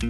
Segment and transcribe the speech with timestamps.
[0.00, 0.04] А,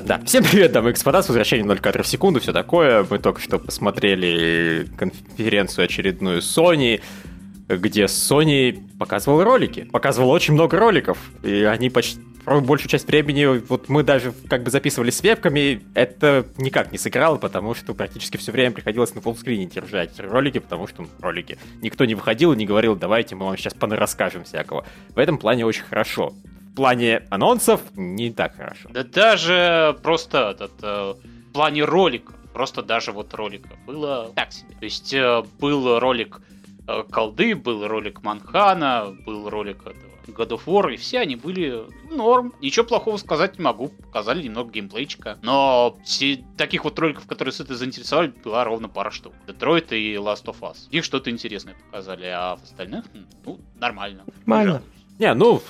[0.00, 3.06] да, всем привет, дамы и господа, с возвращением 0 кадров в секунду, все такое.
[3.08, 7.02] Мы только что посмотрели конференцию очередную Sony,
[7.68, 9.84] где Sony показывал ролики.
[9.84, 14.70] Показывал очень много роликов, и они почти большую часть времени, вот мы даже как бы
[14.70, 19.66] записывали с вебками, это никак не сыграло, потому что практически все время приходилось на фуллскрине
[19.66, 21.58] держать ролики, потому что ну, ролики.
[21.80, 24.84] Никто не выходил и не говорил, давайте мы вам сейчас расскажем всякого.
[25.14, 26.34] В этом плане очень хорошо
[26.74, 28.88] в плане анонсов не так хорошо.
[28.90, 31.14] Да даже просто этот, э,
[31.48, 34.74] в плане ролика, просто даже вот ролика было так себе.
[34.80, 36.40] То есть э, был ролик
[36.88, 41.84] э, колды, был ролик Манхана, был ролик этого God of War, и все они были
[42.10, 42.54] норм.
[42.60, 43.88] Ничего плохого сказать не могу.
[43.88, 45.38] Показали немного геймплейчика.
[45.42, 45.98] Но
[46.56, 49.34] таких вот роликов, которые с этой заинтересовали, была ровно пара штук.
[49.46, 50.88] Детройт и Last of Us.
[50.90, 53.04] Их что-то интересное показали, а в остальных,
[53.44, 54.24] ну, нормально.
[54.46, 54.82] Нормально.
[55.18, 55.62] Не, ну,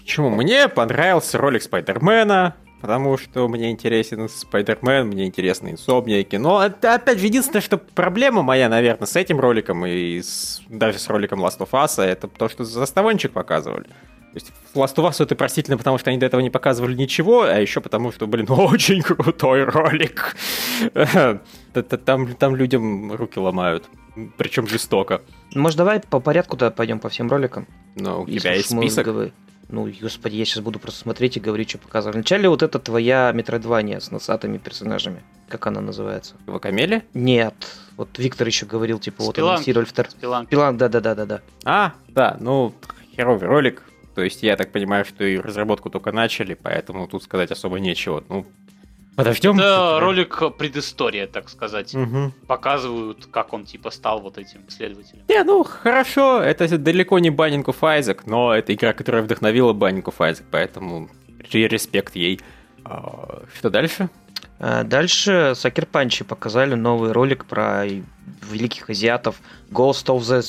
[0.00, 0.30] Почему?
[0.30, 6.36] Мне понравился ролик Спайдермена, потому что мне интересен Спайдермен, мне интересны инсомники.
[6.36, 10.98] Но это, опять же, единственное, что проблема моя, наверное, с этим роликом и с, даже
[10.98, 13.86] с роликом Last of Us, это то, что заставончик показывали.
[14.32, 17.42] То есть Last of Us это простительно, потому что они до этого не показывали ничего,
[17.42, 20.36] а еще потому, что, блин, очень крутой ролик.
[22.04, 23.84] Там, там людям руки ломают,
[24.36, 25.22] причем жестоко.
[25.54, 27.68] Может, давай по порядку-то пойдем по всем роликам?
[27.94, 29.32] Ну, у тебя есть список?
[29.68, 32.16] Ну, господи, я сейчас буду просто смотреть и говорить, что показывали.
[32.16, 35.22] Вначале вот это твоя метроидвания с носатыми персонажами.
[35.48, 36.36] Как она называется?
[36.46, 37.04] Вакамели?
[37.12, 37.54] Нет.
[37.96, 40.10] Вот Виктор еще говорил, типа, вот анонсировали второй.
[40.10, 40.48] Спиланг.
[40.48, 41.42] Спиланг, да-да-да-да-да.
[41.64, 42.74] А, да, ну,
[43.14, 43.82] херовый ролик.
[44.14, 48.24] То есть я так понимаю, что и разработку только начали, поэтому тут сказать особо нечего.
[48.28, 48.46] Ну,
[49.18, 49.58] Подождем.
[49.58, 51.92] Это ролик предыстория, так сказать.
[51.92, 52.34] Угу.
[52.46, 55.24] Показывают, как он типа стал вот этим исследователем.
[55.28, 60.06] Не, ну хорошо, это далеко не Баннинг оф Айзек, но это игра, которая вдохновила Баннинг
[60.06, 61.08] оф Айзек, поэтому
[61.50, 62.40] респект ей.
[62.84, 64.08] А, что дальше?
[64.60, 67.86] А, дальше Сакер Панчи показали новый ролик про
[68.48, 70.46] великих азиатов Ghost of the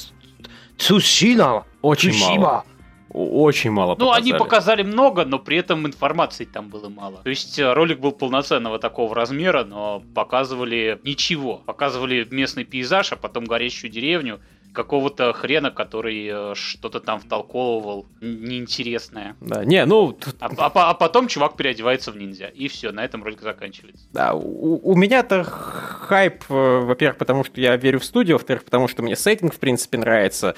[0.78, 1.64] Tsushima.
[1.82, 2.38] Очень Tsushima.
[2.38, 2.66] мало
[3.12, 7.18] очень мало Ну, они показали много, но при этом информации там было мало.
[7.24, 11.58] То есть э, ролик был полноценного такого размера, но показывали ничего.
[11.66, 14.40] Показывали местный пейзаж, а потом горящую деревню,
[14.74, 19.36] какого-то хрена, который э, что-то там втолковывал неинтересное.
[19.42, 20.18] Да, не, ну...
[20.40, 24.06] А, а, а потом чувак переодевается в ниндзя, и все, на этом ролик заканчивается.
[24.14, 28.88] Да, у, у меня-то хайп, э, во-первых, потому что я верю в студию, во-вторых, потому
[28.88, 30.56] что мне сеттинг, в принципе, нравится,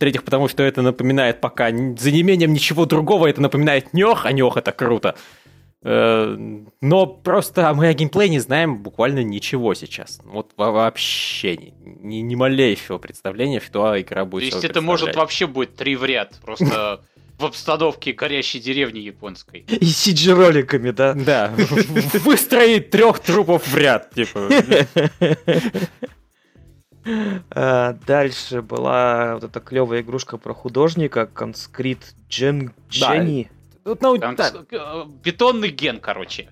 [0.00, 4.56] в-третьих, потому что это напоминает пока за неимением ничего другого, это напоминает Нёх, а Нёх
[4.56, 5.14] это круто.
[5.82, 6.36] Э,
[6.80, 10.18] но просто мы о геймплее не знаем буквально ничего сейчас.
[10.24, 15.46] Вот вообще ни, ни, ни малейшего представления, что игра будет То есть это может вообще
[15.46, 17.02] будет три в ряд, просто
[17.38, 19.66] в обстановке горящей деревни японской.
[19.68, 21.12] И сиджи-роликами, да?
[21.12, 21.52] Да.
[22.24, 24.48] Выстроить трех трупов в ряд, типа.
[27.50, 33.50] А, дальше была вот эта клевая игрушка про художника, Конскрит Джен Дженни.
[33.84, 34.52] Ну, да.
[34.70, 36.48] Э, бетонный ген, короче.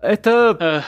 [0.00, 0.84] Это...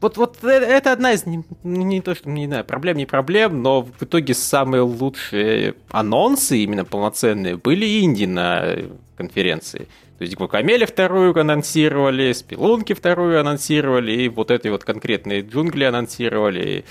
[0.00, 3.62] Вот, вот э, это одна из, не, не то, что, не знаю, проблем, не проблем,
[3.62, 8.76] но в итоге самые лучшие анонсы, именно полноценные, были инди на
[9.16, 9.88] конференции.
[10.18, 16.84] То есть Гвакамеле вторую анонсировали, Спилунки вторую анонсировали, и вот эти вот конкретные джунгли анонсировали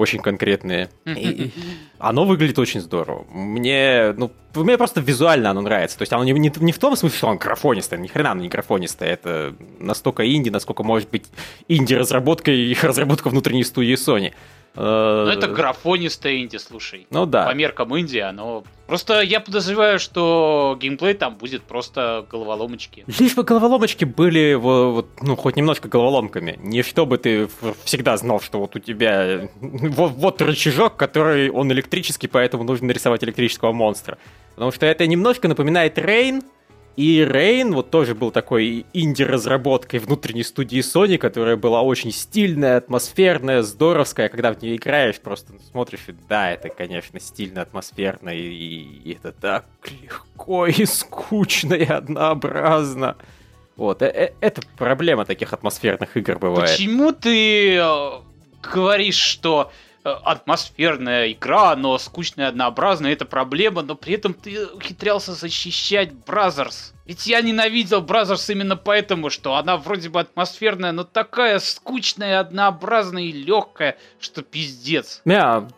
[0.00, 0.88] очень конкретные.
[1.04, 1.50] И
[1.98, 3.26] оно выглядит очень здорово.
[3.30, 5.98] Мне, ну, мне просто визуально оно нравится.
[5.98, 8.40] То есть оно не, не, не в том смысле, что он графонистое, ни хрена оно
[8.40, 9.10] не графонистое.
[9.10, 11.26] Это настолько инди, насколько может быть
[11.68, 14.32] инди-разработка и разработка внутренней студии Sony.
[14.76, 17.06] Э, ну, это графонистая инди, слушай.
[17.10, 17.46] Ну да.
[17.46, 18.64] По меркам Индии оно...
[18.86, 23.04] Просто я подозреваю, что геймплей там будет просто головоломочки.
[23.18, 26.58] Лишь бы головоломочки были, вот, ну, хоть немножко головоломками.
[26.62, 27.48] Не чтобы ты
[27.84, 29.48] всегда знал, что вот у тебя...
[29.60, 34.18] Вот, вот рычажок, который, он электрический, поэтому нужно нарисовать электрического монстра.
[34.54, 36.42] Потому что это немножко напоминает Рейн,
[36.96, 43.62] и Рейн вот тоже был такой инди-разработкой внутренней студии Sony, которая была очень стильная, атмосферная,
[43.62, 44.28] здоровская.
[44.28, 49.32] Когда в нее играешь, просто смотришь, и да, это, конечно, стильно, атмосферно, и, и это
[49.32, 49.66] так
[50.02, 53.16] легко и скучно и однообразно.
[53.76, 56.70] Вот, э, э, это проблема таких атмосферных игр бывает.
[56.70, 58.10] Почему ты э,
[58.62, 59.72] говоришь, что
[60.02, 66.94] атмосферная игра, но скучная, однообразная, это проблема, но при этом ты ухитрялся защищать Brothers.
[67.10, 73.24] Ведь я ненавидел Brothers именно поэтому, что она вроде бы атмосферная, но такая скучная, однообразная
[73.24, 75.20] и легкая, что пиздец.
[75.24, 75.68] Я,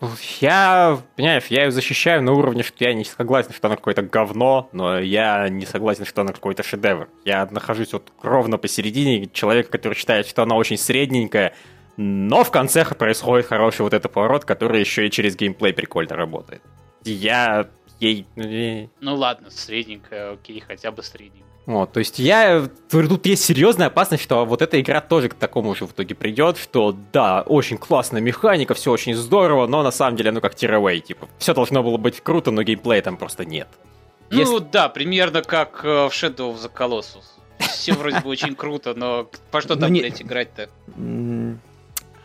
[0.40, 4.68] я, понимаешь, я ее защищаю на уровне, что я не согласен, что она какое-то говно,
[4.72, 7.08] но я не согласен, что она какой-то шедевр.
[7.24, 11.54] Я нахожусь вот ровно посередине человека, который считает, что она очень средненькая,
[11.96, 16.62] но в конце происходит хороший вот этот поворот, который еще и через геймплей прикольно работает.
[17.04, 17.68] Я
[18.00, 18.26] ей...
[18.36, 21.42] Ну, ну ладно, средненькая, окей, хотя бы средненькая.
[21.66, 22.68] Вот, то есть я...
[22.90, 26.58] Тут есть серьезная опасность, что вот эта игра тоже к такому же в итоге придет,
[26.58, 30.98] что да, очень классная механика, все очень здорово, но на самом деле, ну как тиraway,
[30.98, 33.68] типа, все должно было быть круто, но геймплея там просто нет.
[34.30, 34.58] Ну Если...
[34.72, 37.24] да, примерно как э, в Shadow of the Colossus.
[37.58, 40.68] Все вроде бы очень круто, но по что ну, там, блядь, играть-то?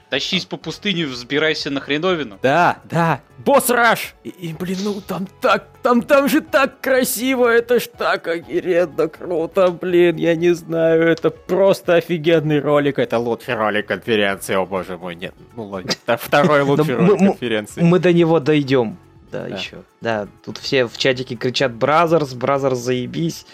[0.09, 2.39] Тащись по пустыне, взбирайся на хреновину.
[2.41, 3.21] Да, да.
[3.39, 4.15] Босс Раш!
[4.23, 9.09] И, и, блин, ну там так, там, там же так красиво, это ж так охеренно
[9.09, 14.97] круто, блин, я не знаю, это просто офигенный ролик, это лучший ролик конференции, о боже
[14.97, 17.81] мой, нет, ну ладно, это второй лучший ролик конференции.
[17.81, 18.97] Мы до него дойдем,
[19.31, 19.83] да, еще.
[19.99, 23.45] Да, тут все в чатике кричат Brothers, Brothers заебись.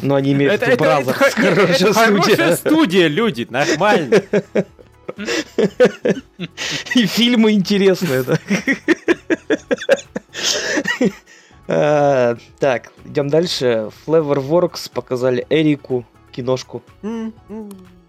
[0.00, 1.20] Но они имеют в виду Brazzers.
[1.36, 4.22] Это хорошая студия, люди, нормально.
[6.94, 8.38] И фильмы интересные, да.
[11.66, 13.90] А, так, идем дальше.
[14.06, 16.82] Flavorworks показали Эрику киношку.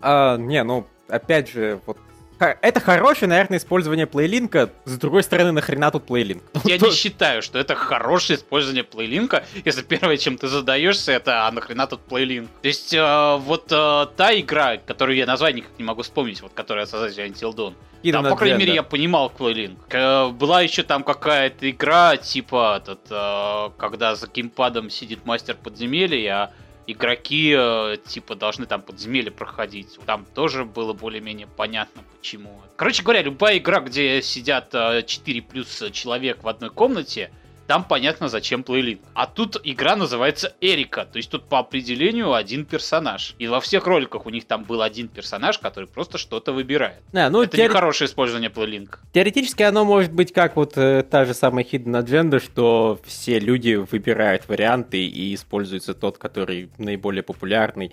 [0.01, 1.97] А, не, ну, опять же, вот
[2.39, 4.69] это хорошее, наверное, использование плейлинка.
[4.85, 6.43] С другой стороны, нахрена тут плейлинк?
[6.65, 11.51] Я не считаю, что это хорошее использование плейлинка, если первое, чем ты задаешься, это а
[11.51, 12.49] нахрена тут плейлинк.
[12.61, 16.53] То есть, э, вот э, та игра, которую я назвать никак не могу вспомнить, вот
[16.53, 17.73] которая создатель Until Dawn,
[18.11, 19.79] там, по крайней мере, я понимал плейлинк.
[19.89, 26.51] Была еще там какая-то игра, типа, этот, э, когда за геймпадом сидит мастер подземелья,
[26.87, 29.99] игроки э, типа должны там подземелье проходить.
[30.05, 32.61] Там тоже было более-менее понятно, почему.
[32.75, 37.31] Короче говоря, любая игра, где сидят 4 плюс человек в одной комнате,
[37.67, 39.01] там понятно, зачем плейлинк.
[39.13, 43.35] А тут игра называется Эрика, то есть тут по определению один персонаж.
[43.39, 47.01] И во всех роликах у них там был один персонаж, который просто что-то выбирает.
[47.11, 47.69] Да, ну, Это теори...
[47.69, 48.99] не хорошее использование плейлинка.
[49.13, 53.75] Теоретически оно может быть как вот э, та же самая Hidden Agenda, что все люди
[53.75, 57.91] выбирают варианты и используется тот, который наиболее популярный.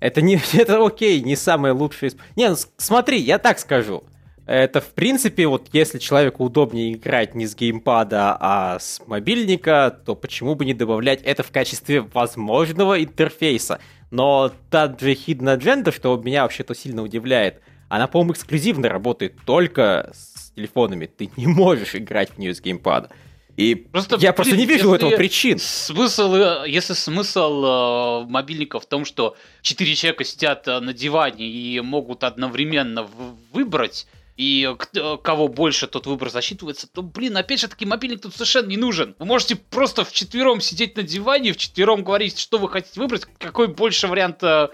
[0.00, 2.12] Это не это окей, не самое лучшее.
[2.34, 4.04] Не, ну, смотри, я так скажу.
[4.46, 10.16] Это, в принципе, вот если человеку удобнее играть не с геймпада, а с мобильника, то
[10.16, 13.78] почему бы не добавлять это в качестве возможного интерфейса?
[14.10, 20.10] Но та же Hidden Agenda, что меня вообще-то сильно удивляет, она, по-моему, эксклюзивно работает только
[20.12, 21.06] с телефонами.
[21.06, 23.10] Ты не можешь играть в нее с геймпада.
[23.56, 25.58] И просто, я просто не вижу этого причин.
[25.58, 31.46] Смысл, э, если смысл э, мобильника в том, что четыре человека сидят э, на диване
[31.46, 33.06] и могут одновременно
[33.52, 34.06] выбрать
[34.36, 34.74] и
[35.22, 39.14] кого больше тот выбор засчитывается, то, блин, опять же таки, мобильник тут совершенно не нужен.
[39.18, 43.26] Вы можете просто в четвером сидеть на диване, в четвером говорить, что вы хотите выбрать,
[43.38, 44.68] какой больше вариант э,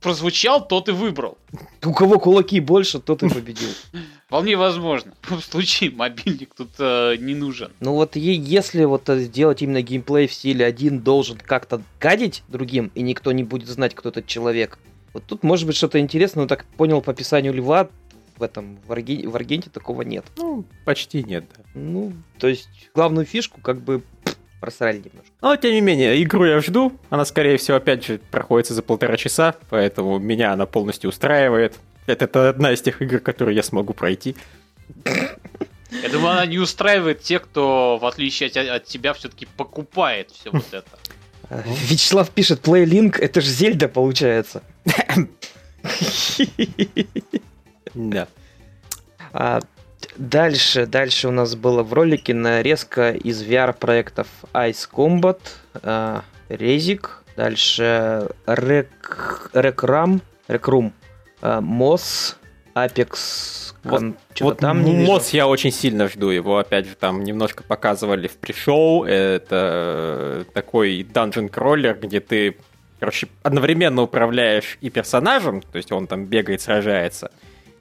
[0.00, 1.38] прозвучал, тот и выбрал.
[1.84, 3.70] У кого кулаки больше, тот и победил.
[4.26, 5.14] Вполне возможно.
[5.22, 7.72] В случае мобильник тут э, не нужен.
[7.80, 13.02] Ну вот если вот сделать именно геймплей в стиле один должен как-то гадить другим, и
[13.02, 14.78] никто не будет знать, кто этот человек,
[15.12, 17.90] вот тут может быть что-то интересное, но так понял по описанию Льва,
[18.36, 19.28] в этом в, Арге...
[19.28, 20.24] в Аргенте такого нет.
[20.36, 21.62] Ну, почти нет, да.
[21.74, 24.02] Ну, то есть главную фишку как бы
[24.60, 25.32] просрали немножко.
[25.40, 26.92] Но, тем не менее, игру я жду.
[27.10, 31.78] Она, скорее всего, опять же, проходится за полтора часа, поэтому меня она полностью устраивает.
[32.06, 34.36] Это, это одна из тех игр, которые я смогу пройти.
[35.04, 40.50] Я думаю, она не устраивает тех, кто, в отличие от, от тебя, все-таки покупает все
[40.50, 40.88] вот это.
[41.88, 44.62] Вячеслав пишет, PlayLink, это же Зельда получается.
[47.94, 48.28] Да.
[49.32, 49.60] А,
[50.16, 55.40] дальше, дальше у нас было в ролике нарезка из VR-проектов Ice Combat,
[55.74, 58.88] а, Rezik, дальше Rec,
[59.52, 60.92] Recram, Recrum,
[61.40, 62.36] а, Moss,
[62.74, 64.02] Apex, вот,
[64.40, 68.36] вот там не Мос я очень сильно жду его, опять же, там немножко показывали в
[68.36, 72.56] пришоу, это такой данжен кроллер, где ты,
[73.00, 77.32] короче, одновременно управляешь и персонажем, то есть он там бегает, сражается,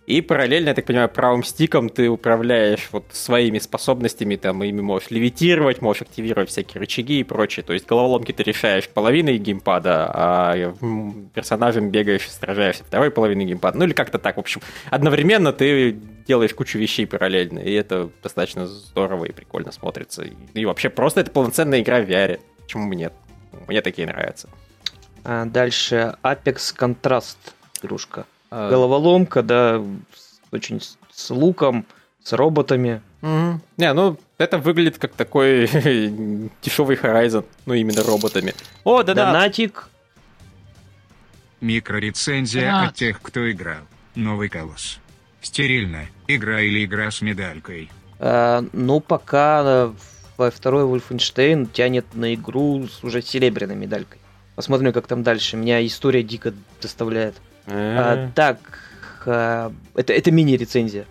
[0.08, 5.12] И параллельно, я так понимаю, правым стиком ты управляешь вот своими способностями, там, ими можешь
[5.12, 7.63] левитировать, можешь активировать всякие рычаги и прочее.
[7.63, 10.74] То есть головоломки ты решаешь половиной геймпада, а
[11.34, 13.77] персонажем бегаешь и сражаешься второй половиной геймпада.
[13.77, 14.62] Ну или как-то так, в общем.
[14.89, 15.91] Одновременно ты
[16.27, 20.25] делаешь кучу вещей параллельно, и это достаточно здорово и прикольно смотрится.
[20.53, 22.39] И вообще просто это полноценная игра в VR.
[22.63, 23.13] Почему бы нет?
[23.67, 24.50] Мне такие нравятся.
[25.24, 27.38] А дальше Apex Contrast
[27.84, 28.25] игрушка.
[28.51, 28.70] А...
[28.70, 29.81] Головоломка, да,
[30.51, 31.86] очень с луком,
[32.22, 33.01] с роботами.
[33.22, 33.62] Угу.
[33.77, 35.67] Не, ну это выглядит как такой
[36.62, 38.53] дешевый Horizon, ну именно роботами.
[38.84, 39.88] О, да, Донатик.
[41.62, 42.88] Микрорецензия а.
[42.88, 43.84] от тех, кто играл.
[44.15, 45.00] Новый колосс.
[45.41, 46.08] Стерильно.
[46.27, 47.89] Игра или игра с медалькой?
[48.20, 49.93] А, ну, пока
[50.38, 54.20] э, второй Wolfenstein тянет на игру с уже серебряной медалькой.
[54.55, 55.55] Посмотрим, как там дальше.
[55.55, 57.36] Меня история дико доставляет.
[57.67, 58.57] А, так,
[59.25, 61.05] а, это, это мини-рецензия.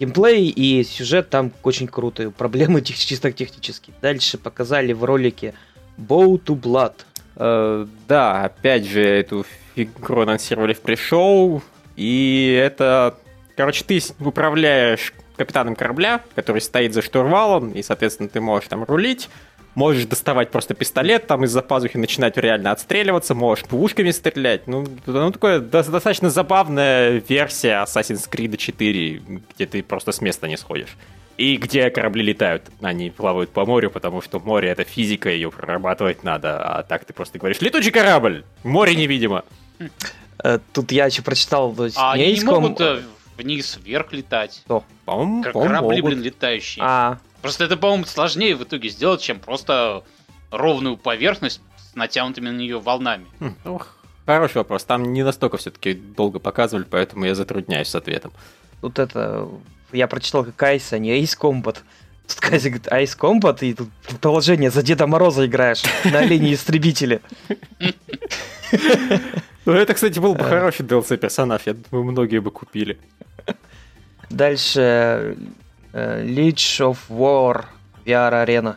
[0.00, 2.30] Геймплей и сюжет там очень крутые.
[2.30, 3.94] Проблемы тех, чисто технические.
[4.00, 5.54] Дальше показали в ролике
[5.96, 6.94] Bow to Blood.
[7.36, 11.62] Uh, да, опять же, эту игру анонсировали в пришоу.
[11.94, 13.16] И это,
[13.56, 19.28] короче, ты управляешь капитаном корабля, который стоит за штурвалом, и, соответственно, ты можешь там рулить
[19.78, 24.66] можешь доставать просто пистолет там из-за пазухи, начинать реально отстреливаться, можешь пушками стрелять.
[24.66, 29.22] Ну, ну такое достаточно забавная версия Assassin's Creed 4,
[29.54, 30.96] где ты просто с места не сходишь.
[31.36, 36.24] И где корабли летают, они плавают по морю, потому что море это физика, ее прорабатывать
[36.24, 39.44] надо, а так ты просто говоришь, летучий корабль, море невидимо.
[40.42, 41.74] Э, тут я еще прочитал...
[41.94, 43.02] А они не могут э,
[43.38, 44.60] вниз, вверх летать.
[44.66, 44.84] Что?
[45.06, 46.84] По-моему, Корабли, блин, летающие.
[46.84, 50.02] А, Просто это, по-моему, сложнее в итоге сделать, чем просто
[50.50, 53.26] ровную поверхность с натянутыми на нее волнами.
[53.38, 54.84] Хм, ох, хороший вопрос.
[54.84, 58.32] Там не настолько все-таки долго показывали, поэтому я затрудняюсь с ответом.
[58.80, 59.48] Тут это...
[59.92, 61.78] Я прочитал как Айс, а не Ace Combat.
[62.26, 63.88] Тут Казик говорит, Ice Combat, и тут
[64.20, 67.20] положение за Деда Мороза играешь на линии истребителя.
[69.68, 70.48] Ну, это, кстати, был бы э.
[70.48, 71.62] хороший DLC-персонаж.
[71.66, 72.98] Я думаю, многие бы купили.
[74.30, 75.36] Дальше
[75.92, 77.64] Э, Leech of War
[78.04, 78.76] VR Arena.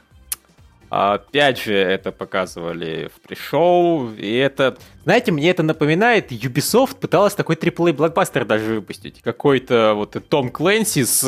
[0.89, 4.77] Опять же, это показывали в пришоу, и это...
[5.03, 9.21] Знаете, мне это напоминает, Ubisoft пыталась такой AAA блокбастер даже выпустить.
[9.21, 11.23] Какой-то вот Том Клэнси с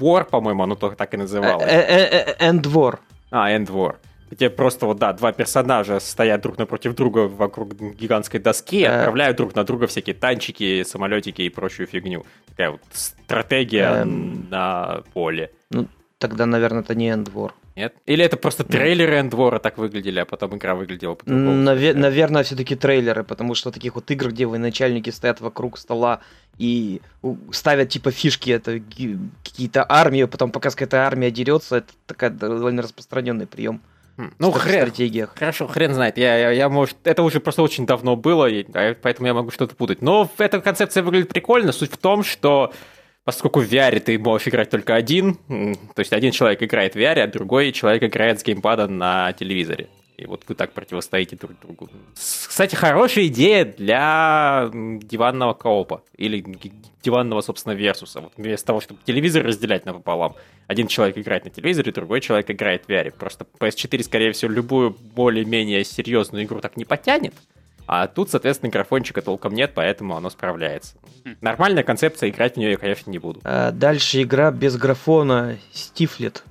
[0.00, 1.66] War, по-моему, оно только так и называлось.
[1.68, 2.98] Э, э, End War.
[3.30, 3.94] А, End War
[4.30, 9.36] где просто вот, да, два персонажа стоят друг напротив друга вокруг гигантской доски и отправляют
[9.36, 12.24] друг на друга всякие танчики, самолетики и прочую фигню.
[12.46, 14.46] Такая вот стратегия эм...
[14.50, 15.50] на поле.
[15.70, 17.54] Ну, тогда, наверное, это не Эндвор.
[17.76, 17.94] Нет?
[18.04, 21.62] Или это просто трейлеры Эндвора так выглядели, а потом игра выглядела по-другому?
[21.62, 26.20] Наве- наверное, все-таки трейлеры, потому что таких вот игр, где военачальники стоят вокруг стола
[26.58, 27.00] и
[27.52, 33.46] ставят типа фишки, это какие-то армии, потом пока какая-то армия дерется, это такая довольно распространенный
[33.46, 33.80] прием.
[34.38, 34.86] Ну, хрен.
[34.86, 35.34] стратегиях.
[35.36, 36.18] Хорошо, хрен знает.
[36.18, 39.74] Я, я, я, может, это уже просто очень давно было, и, поэтому я могу что-то
[39.74, 40.02] путать.
[40.02, 41.72] Но эта концепция выглядит прикольно.
[41.72, 42.72] Суть в том, что
[43.24, 47.20] поскольку в VR ты можешь играть только один, то есть один человек играет в VR,
[47.20, 49.88] а другой человек играет с геймпада на телевизоре.
[50.20, 51.88] И вот вы так противостоите друг другу.
[52.14, 56.02] Кстати, хорошая идея для диванного коопа.
[56.16, 56.44] Или
[57.02, 58.20] диванного, собственно, версуса.
[58.20, 60.34] Вот вместо того, чтобы телевизор разделять напополам.
[60.66, 63.10] Один человек играет на телевизоре, другой человек играет в VR.
[63.12, 67.34] Просто PS4, скорее всего, любую более-менее серьезную игру так не потянет.
[67.86, 70.96] А тут, соответственно, графончика толком нет, поэтому оно справляется.
[71.24, 71.36] Хм.
[71.40, 73.40] Нормальная концепция, играть в нее я, конечно, не буду.
[73.42, 76.44] А дальше игра без графона Стифлет.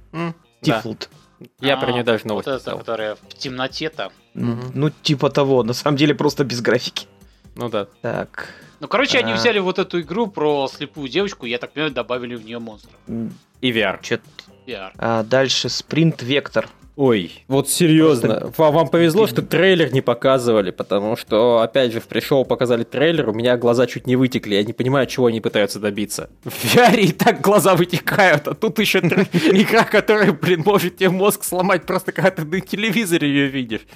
[0.61, 1.09] Стифлет.
[1.11, 1.18] Да.
[1.59, 4.11] Я а, про нее даже новость Вот эта, которая в темноте-то.
[4.33, 7.07] Ну, типа того, на самом деле просто без графики.
[7.55, 7.87] Ну да.
[8.01, 8.53] Так.
[8.79, 9.21] Ну, короче, а...
[9.21, 12.95] они взяли вот эту игру про слепую девочку, я так понимаю, добавили в нее монстров.
[13.07, 13.99] И VR.
[14.01, 14.19] Чё
[14.65, 14.91] VR.
[14.97, 16.69] А дальше Sprint Вектор.
[17.01, 18.63] Ой, вот серьезно, Просто...
[18.63, 23.33] вам повезло, что трейлер не показывали, потому что, опять же, в пришел показали трейлер, у
[23.33, 26.29] меня глаза чуть не вытекли, я не понимаю, чего они пытаются добиться.
[26.43, 31.45] В VR и так глаза вытекают, а тут еще игра, которая, блин, может тебе мозг
[31.45, 33.87] сломать просто когда ты на телевизоре ее видишь.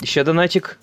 [0.00, 0.78] Еще донатик.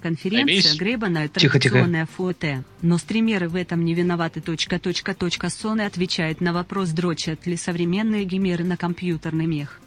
[0.00, 4.40] Конференция Гребана традиционная фото, но стримеры в этом не виноваты.
[4.40, 5.48] Точка, точка, точка.
[5.48, 9.80] Sony отвечает на вопрос, дрочат ли современные геймеры на компьютерный мех.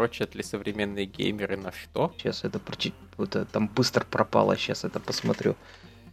[0.00, 2.14] Прочат ли современные геймеры на что?
[2.16, 2.58] Сейчас это
[3.18, 5.56] это там быстро пропало, сейчас это посмотрю.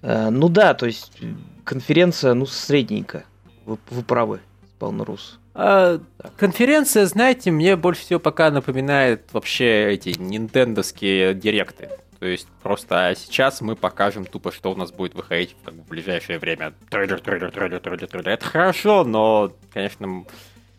[0.02, 1.18] Э, ну да, то есть
[1.64, 3.24] конференция, ну, средненькая.
[3.66, 4.42] Вы, вы правы,
[4.76, 5.40] Спаунрус.
[5.54, 6.02] А,
[6.36, 11.90] конференция, знаете, мне больше всего пока напоминает вообще эти нинтендовские директы.
[12.20, 16.40] То есть просто сейчас мы покажем тупо, что у нас будет выходить в, в ближайшее
[16.40, 16.74] время.
[16.90, 18.30] Трейлер, трейлер, трейлер, трейлер, трейлер.
[18.32, 20.26] Это хорошо, но, конечно,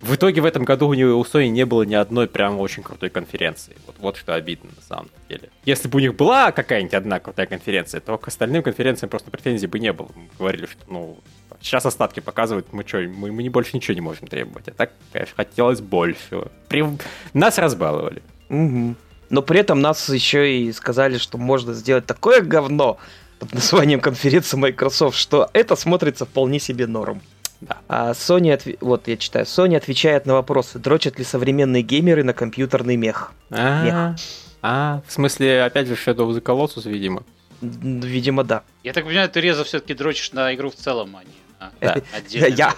[0.01, 2.83] в итоге в этом году у него у Sony не было ни одной прям очень
[2.83, 3.77] крутой конференции.
[3.87, 5.51] Вот, вот что обидно на самом деле.
[5.65, 9.67] Если бы у них была какая-нибудь одна крутая конференция, то к остальным конференциям просто претензий
[9.67, 10.09] бы не было.
[10.15, 11.19] Мы говорили, что ну
[11.61, 14.69] сейчас остатки показывают, мы что, мы, мы не больше ничего не можем требовать.
[14.69, 16.49] А так, конечно, хотелось больше.
[16.69, 16.85] При...
[17.33, 18.23] Нас разбаловали.
[18.51, 18.95] Угу.
[19.31, 22.99] Но при этом нас еще и сказали, что можно сделать такое говно
[23.39, 27.21] под названием конференции Microsoft, что это смотрится вполне себе норм.
[27.61, 27.79] Да.
[27.89, 28.69] А Sony, отв...
[28.81, 33.33] вот я читаю, Sony отвечает на вопросы, дрочат ли современные геймеры на компьютерный мех.
[33.51, 34.21] А, мех.
[34.63, 37.25] а в смысле, опять же, Shadow of the Colossus, видимо?
[37.61, 38.63] Видимо, да.
[38.85, 41.31] Я так понимаю, ты резо все-таки дрочишь на игру в целом, а не
[41.81, 41.97] да.
[42.31, 42.75] Я,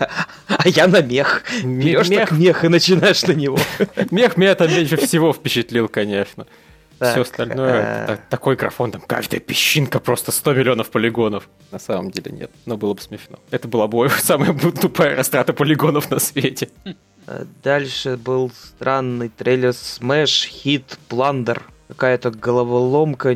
[0.49, 1.45] а я на мех.
[1.63, 2.29] Берешь мех.
[2.31, 3.59] так мех и начинаешь на него.
[4.11, 6.47] Мех меня там меньше всего впечатлил, конечно.
[7.01, 8.19] Так, Все остальное, а...
[8.29, 11.49] такой графон, там каждая песчинка просто 100 миллионов полигонов.
[11.71, 13.39] На самом деле нет, но было бы смешно.
[13.51, 16.69] Это была бы самая тупая растрата полигонов на свете.
[17.27, 21.63] А дальше был странный трейлер Smash Hit Plunder.
[21.89, 23.31] Какая-то головоломка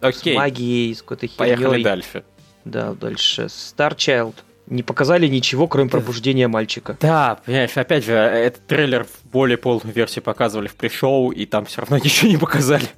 [0.00, 0.34] Окей.
[0.34, 1.56] с магией, с какой-то херней.
[1.56, 2.24] Поехали дальше.
[2.64, 3.46] Да, дальше.
[3.46, 4.36] Star Child
[4.68, 6.96] не показали ничего, кроме пробуждения мальчика.
[7.00, 11.64] Да, понимаешь, опять же, этот трейлер в более полной версии показывали в пришоу, и там
[11.64, 12.88] все равно ничего не показали.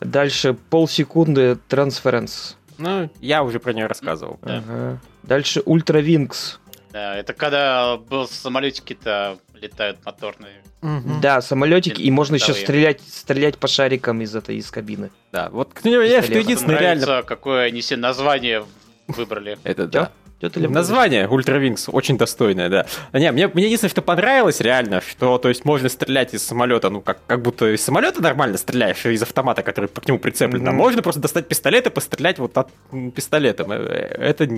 [0.00, 2.54] Дальше полсекунды Transference.
[2.78, 4.38] Ну, я уже про нее рассказывал.
[4.42, 4.58] Да.
[4.58, 5.00] Ага.
[5.24, 6.60] Дальше Ultra Wings.
[6.92, 10.62] Да, это когда был самолетики-то летают моторные.
[10.80, 11.20] Угу.
[11.20, 15.10] Да, самолетики, и можно еще стрелять, стрелять по шарикам из этой из кабины.
[15.32, 17.22] Да, вот к нему я что единственное реально.
[17.24, 18.64] Какое они себе название
[19.08, 19.58] выбрали.
[19.64, 20.12] Это да.
[20.40, 22.86] Название Ultra Wings очень достойное, да.
[23.12, 27.00] Не, мне, мне единственное, что понравилось реально, что то есть можно стрелять из самолета, ну
[27.00, 30.62] как, как будто из самолета нормально стреляешь, из автомата, который к нему прицеплен.
[30.62, 30.68] Mm-hmm.
[30.68, 32.70] А можно просто достать пистолет и пострелять вот от
[33.16, 33.72] пистолетом.
[33.72, 34.48] Э, это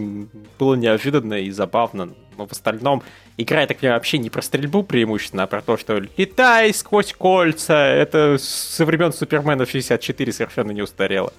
[0.59, 2.11] было неожиданно и забавно.
[2.37, 3.02] Но в остальном
[3.38, 7.14] игра, я так понимаю, вообще не про стрельбу преимущественно, а про то, что летай сквозь
[7.14, 7.87] кольца.
[7.87, 11.33] Это со времен Супермена 64 совершенно не устарело.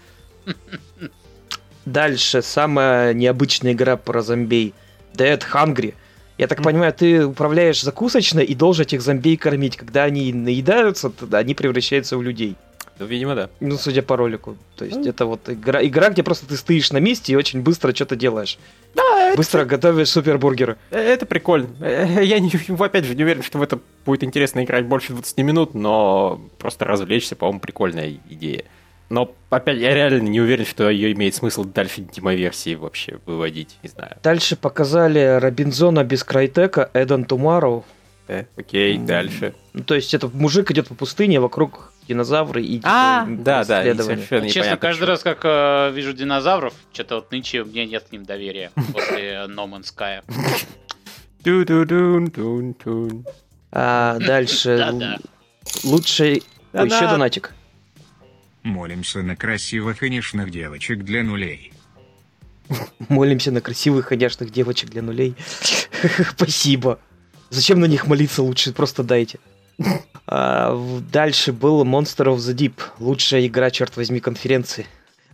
[1.86, 4.74] Дальше, самая необычная игра про зомбей.
[5.14, 5.94] Dead Hungry.
[6.38, 9.78] Я так понимаю, ты управляешь закусочной и должен этих зомбей кормить.
[9.78, 12.56] Когда они наедаются, тогда они превращаются в людей.
[13.02, 13.50] Ну, видимо, да.
[13.60, 14.58] Ну, судя по ролику.
[14.76, 15.10] То есть, mm.
[15.10, 18.60] это вот игра, игра, где просто ты стоишь на месте и очень быстро что-то делаешь.
[18.94, 19.70] Да, Быстро это...
[19.70, 20.78] готовишь супербургеры.
[20.92, 21.70] Э, это прикольно.
[21.80, 25.38] Э, я, не, опять же, не уверен, что в это будет интересно играть больше 20
[25.40, 28.66] минут, но просто развлечься, по-моему, прикольная идея.
[29.12, 33.90] Но, опять, я реально не уверен, что ее имеет смысл дальше демоверсии вообще выводить, не
[33.90, 34.16] знаю.
[34.24, 37.84] Дальше показали Робинзона без Крайтека, Эдан Тумару.
[38.30, 39.54] Э, окей, дальше.
[39.74, 44.50] Ну, то есть, это мужик идет по пустыне, вокруг динозавры и а, да, да, совершенно
[44.50, 48.24] Честно, каждый раз, как э, вижу динозавров, что-то вот нынче у меня нет к ним
[48.24, 50.24] доверия после No Man's Sky.
[53.74, 55.20] А, дальше.
[55.84, 56.44] Лучший...
[56.74, 57.54] Еще донатик.
[58.64, 61.74] Молимся на красивых и нежных девочек для нулей.
[63.10, 65.36] Молимся на красивых и нежных девочек для нулей.
[66.36, 67.00] Спасибо.
[67.50, 68.72] Зачем на них молиться лучше?
[68.72, 69.40] Просто дайте.
[70.28, 70.78] А,
[71.12, 72.74] дальше был Monster of the Deep.
[73.00, 74.86] Лучшая игра, черт возьми, конференции.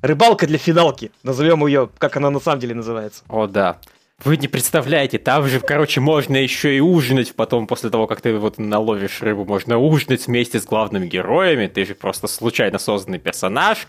[0.02, 1.12] Рыбалка для финалки.
[1.24, 3.24] Назовем ее, как она на самом деле называется.
[3.28, 3.80] О, да.
[4.24, 8.34] Вы не представляете, там же, короче, можно еще и ужинать потом, после того, как ты
[8.34, 13.88] вот наловишь рыбу, можно ужинать вместе с главными героями, ты же просто случайно созданный персонаж,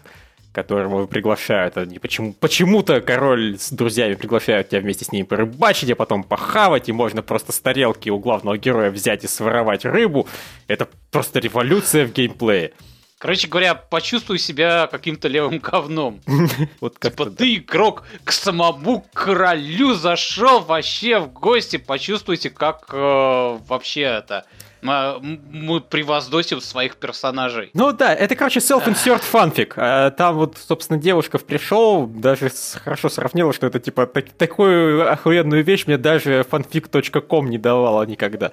[0.53, 5.97] которого приглашают, они почему, почему-то король с друзьями приглашают тебя вместе с ними порыбачить, а
[5.97, 10.29] потом похавать, и можно просто с тарелки у главного героя взять и своровать рыбу.
[10.69, 12.75] Это просто революция в геймплее.
[13.19, 16.21] Короче говоря, почувствуй себя каким-то левым говном.
[16.81, 21.79] Вот типа ты, игрок, к самому королю зашел вообще в гости.
[21.79, 24.45] Почувствуйте, как э, вообще это
[24.81, 27.71] мы превозносим своих персонажей.
[27.75, 29.75] Ну да, это, короче, self-insert фанфик.
[29.75, 32.51] Там вот, собственно, девушка в пришел даже
[32.85, 38.53] хорошо сравнила, что это, типа, так, такую охуенную вещь мне даже fanfic.com не давала никогда.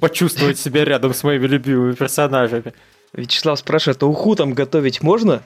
[0.00, 2.74] Почувствовать себя рядом с моими любимыми персонажами.
[3.12, 5.42] Вячеслав спрашивает, а уху там готовить можно?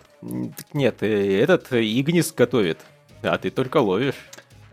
[0.73, 2.79] Нет, э, этот Игнис готовит,
[3.23, 4.15] а ты только ловишь.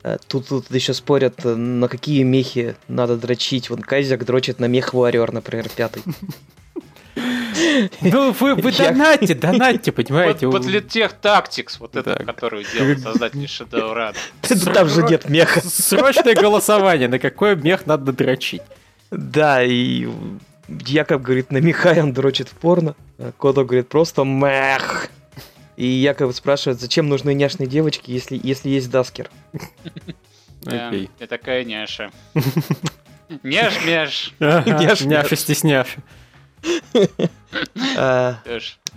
[0.04, 3.70] Э, тут, тут еще спорят, э, на какие мехи надо дрочить.
[3.70, 6.04] Вон Кайзек дрочит на мех Warrior, например, пятый.
[8.02, 10.48] Ну, вы, вы донатьте, донатьте, понимаете?
[10.48, 14.14] Вот Подлетех Tactics, вот это, которую делал создатель шедевра.
[14.74, 15.62] Там же нет меха.
[15.62, 18.62] Срочное голосование, на какой мех надо дрочить.
[19.12, 20.10] Да, и
[20.68, 22.96] Якоб говорит, намекай, он дрочит в порно.
[23.18, 25.10] А Кодо говорит, просто мэх.
[25.76, 29.30] И Яков спрашивает, зачем нужны няшные девочки, если, если есть Даскер?
[30.66, 31.10] Okay.
[31.20, 32.10] Я такая няша.
[33.44, 34.34] Няш-мяш.
[34.40, 35.98] Няша стесняш.
[37.98, 38.38] А,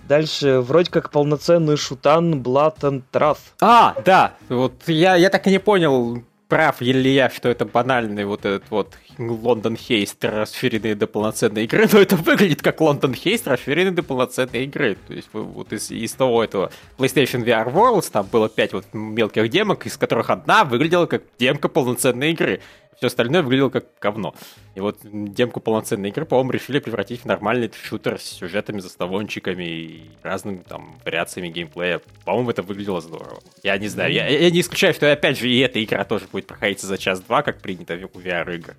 [0.09, 3.39] дальше вроде как полноценный шутан and Wrath.
[3.61, 8.25] А, да, вот я, я так и не понял, прав ли я, что это банальный
[8.25, 13.49] вот этот вот Лондон Хейст, расширенный до полноценной игры, но это выглядит как Лондон Хейст,
[13.49, 14.97] расширенный до полноценной игры.
[15.07, 19.49] То есть вот из, из того этого PlayStation VR Worlds там было пять вот мелких
[19.49, 22.61] демок, из которых одна выглядела как демка полноценной игры.
[22.97, 24.35] Все остальное выглядело как говно.
[24.75, 30.11] И вот демку полноценной игры, по-моему, решили превратить в нормальный шутер с сюжетами, заставончиками и
[30.23, 32.01] разными там вариациями геймплея.
[32.25, 33.39] По-моему, это выглядело здорово.
[33.63, 36.47] Я не знаю, я, я не исключаю, что опять же и эта игра тоже будет
[36.47, 38.75] проходить за час-два, как принято у VR-игр.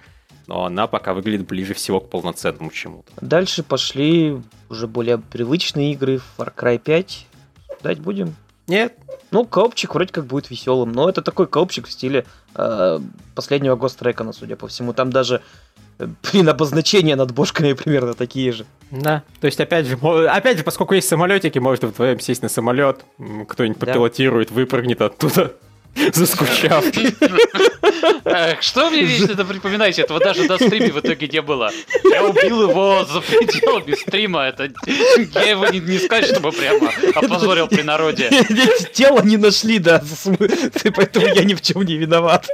[0.48, 3.12] Но она пока выглядит ближе всего к полноценному чему-то.
[3.22, 6.22] Дальше пошли уже более привычные игры.
[6.38, 7.28] Far Cry 5.
[7.84, 8.36] Дать будем?
[8.68, 8.94] Нет.
[9.32, 12.26] Ну, коопчик вроде как будет веселым, но это такой коопчик в стиле
[12.56, 13.00] э,
[13.36, 14.94] последнего Гострекона, судя по всему.
[14.94, 15.42] Там даже
[16.00, 18.66] э, блин, обозначения над бошками примерно такие же.
[18.92, 23.06] Да, то есть опять же, опять же, поскольку есть самолетики, можно вдвоем сесть на самолет,
[23.48, 25.54] кто-нибудь попилотирует, выпрыгнет оттуда.
[26.14, 26.86] Заскучав.
[28.62, 30.02] Что мне вечно это припоминаете?
[30.04, 31.72] Этого даже до стрима в итоге не было.
[32.04, 34.44] Я убил его за пределами стрима.
[34.44, 34.70] Это
[35.36, 38.30] я его не, не сказать, чтобы прямо опозорил при народе.
[38.94, 40.02] Тело не нашли, да,
[40.96, 42.48] поэтому я ни в чем не виноват.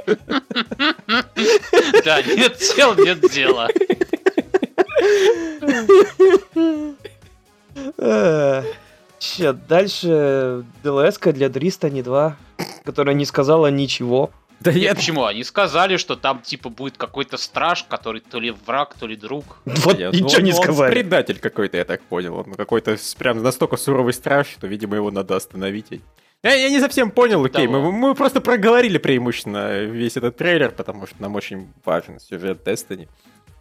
[2.04, 3.68] Да, нет тел, нет дела.
[9.18, 12.36] Че, дальше ДЛС для Дриста не 2
[12.84, 14.30] которая не сказала ничего.
[14.60, 14.96] Да нет.
[14.96, 15.24] Почему?
[15.24, 19.58] Они сказали, что там типа будет какой-то страж, который то ли враг, то ли друг.
[19.64, 20.88] Вот нет, ничего он, не сказали.
[20.88, 22.36] Он предатель какой-то, я так понял.
[22.36, 25.86] Он какой-то прям настолько суровый страж, что, видимо, его надо остановить.
[26.42, 31.06] Я, я не совсем понял, окей, мы, мы просто проговорили преимущественно весь этот трейлер, потому
[31.06, 33.08] что нам очень важен сюжет Destiny.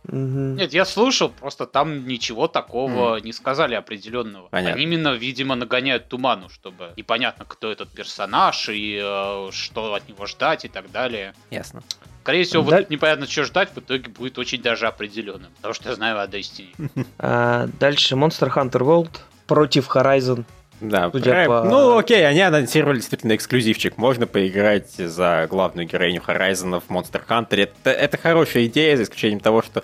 [0.07, 0.55] Угу.
[0.57, 3.21] Нет, я слушал, просто там ничего такого mm.
[3.21, 4.49] не сказали определенного.
[4.49, 4.75] Понятно.
[4.75, 10.25] Они именно, видимо, нагоняют туману, чтобы непонятно, кто этот персонаж и э, что от него
[10.25, 11.33] ждать и так далее.
[11.51, 11.83] Ясно.
[12.21, 12.77] Скорее всего, да...
[12.77, 15.51] вот непонятно, что ждать, в итоге будет очень даже определенным.
[15.55, 16.73] Потому что я знаю о Destiny.
[17.19, 20.45] А, дальше Monster Hunter World против Horizon.
[20.81, 21.63] Да, Судя по...
[21.63, 23.97] ну окей, они анонсировали действительно эксклюзивчик.
[23.97, 27.55] Можно поиграть за главную героиню Horizon в Monster Hunter.
[27.55, 29.83] Это, это хорошая идея, за исключением того, что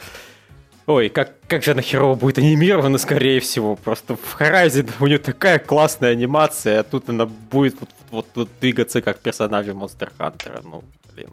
[0.90, 3.76] Ой, как, как же она херово будет анимирована, скорее всего.
[3.76, 8.50] Просто в Horizon у нее такая классная анимация, а тут она будет вот, вот, вот
[8.60, 10.62] двигаться как персонаж Monster Hunter.
[10.64, 11.30] Ну, блин.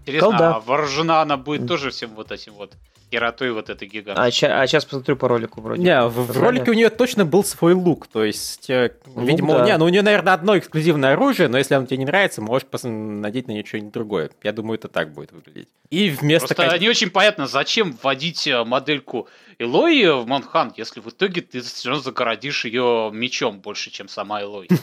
[0.00, 0.54] Интересно, Колда.
[0.56, 2.72] а вооружена она будет тоже всем вот этим вот
[3.10, 4.18] Киратой вот этой гигант.
[4.18, 5.82] А, ща, а сейчас посмотрю по ролику вроде.
[5.82, 9.58] Не, в, в ролике у нее точно был свой лук, то есть, э, лук, видимо,
[9.58, 9.64] да.
[9.64, 12.66] не, ну у нее, наверное, одно эксклюзивное оружие, но если оно тебе не нравится, можешь
[12.82, 14.30] надеть на нее что-нибудь другое.
[14.42, 15.68] Я думаю, это так будет выглядеть.
[15.90, 16.54] И вместо...
[16.54, 21.60] Просто не очень понятно, зачем вводить э, модельку Элои в Монхан, если в итоге ты
[21.60, 24.68] все равно загородишь ее мечом больше, чем сама Элой.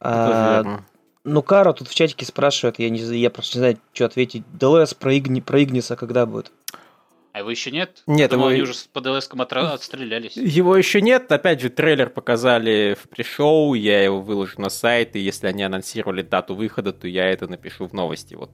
[0.00, 0.84] А,
[1.24, 4.44] ну, Кара тут в чатике спрашивает, я, не, я просто не знаю, что ответить.
[4.52, 6.52] ДЛС про, Игни, про Игниса когда будет?
[7.38, 8.02] А его еще нет?
[8.08, 8.54] Нет, Думал, его...
[8.54, 10.36] они уже по ДЛСкам отстрелялись.
[10.36, 11.30] Его еще нет.
[11.30, 16.22] Опять же, трейлер показали в пришоу, я его выложу на сайт, и если они анонсировали
[16.22, 18.34] дату выхода, то я это напишу в новости.
[18.34, 18.50] Вот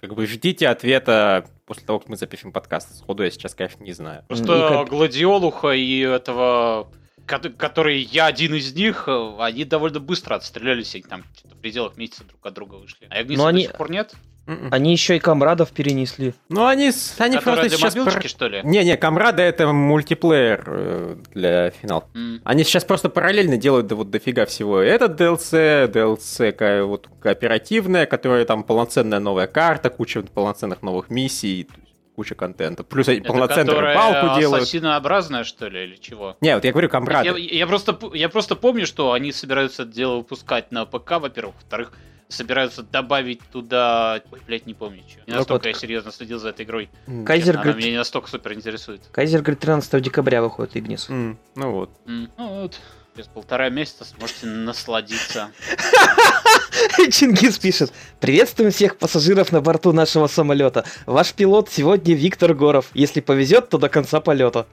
[0.00, 2.96] как бы ждите ответа после того, как мы запишем подкаст.
[2.96, 4.24] Сходу я сейчас, конечно, не знаю.
[4.28, 6.90] Просто Гладиолуха и этого
[7.26, 12.44] которые я один из них, они довольно быстро отстрелялись, они там в пределах месяца друг
[12.46, 13.06] от друга вышли.
[13.10, 13.62] А Ягниса они...
[13.62, 14.14] до сих пор нет?
[14.46, 14.68] М-м.
[14.72, 16.34] Они еще и комрадов перенесли.
[16.48, 17.94] Ну, они, они просто сейчас...
[17.94, 18.60] Мобилочки, что ли?
[18.64, 22.08] Не-не, комрады это мультиплеер э, для финал.
[22.14, 22.40] Mm.
[22.42, 24.80] Они сейчас просто параллельно делают да, вот дофига всего.
[24.80, 31.68] Этот DLC, DLC вот кооперативная, которая там полноценная новая карта, куча полноценных новых миссий
[32.14, 32.84] куча контента.
[32.84, 34.62] Плюс они полноценную рыбалку делают.
[34.62, 36.36] ассасинообразная, что ли, или чего?
[36.40, 37.28] Не, вот я говорю, комрады.
[37.28, 41.54] Я, я, просто, я просто помню, что они собираются это дело выпускать на ПК, во-первых.
[41.56, 41.92] Во-вторых,
[42.28, 44.22] собираются добавить туда...
[44.30, 45.20] Ой, блядь, не помню, что.
[45.20, 45.74] Не ну настолько вот.
[45.74, 46.90] я серьезно следил за этой игрой.
[47.06, 47.74] Кайзер Честно, говорит...
[47.74, 49.02] Она меня не настолько супер интересует.
[49.12, 51.08] Кайзер говорит, 13 декабря выходит Игнис.
[51.08, 51.90] Mm, ну вот.
[52.06, 52.80] Mm, ну вот.
[53.14, 55.50] Через полтора месяца сможете насладиться.
[57.10, 57.92] Чингис пишет.
[58.20, 60.84] Приветствуем всех пассажиров на борту нашего самолета.
[61.06, 62.86] Ваш пилот сегодня Виктор Горов.
[62.94, 64.66] Если повезет, то до конца полета.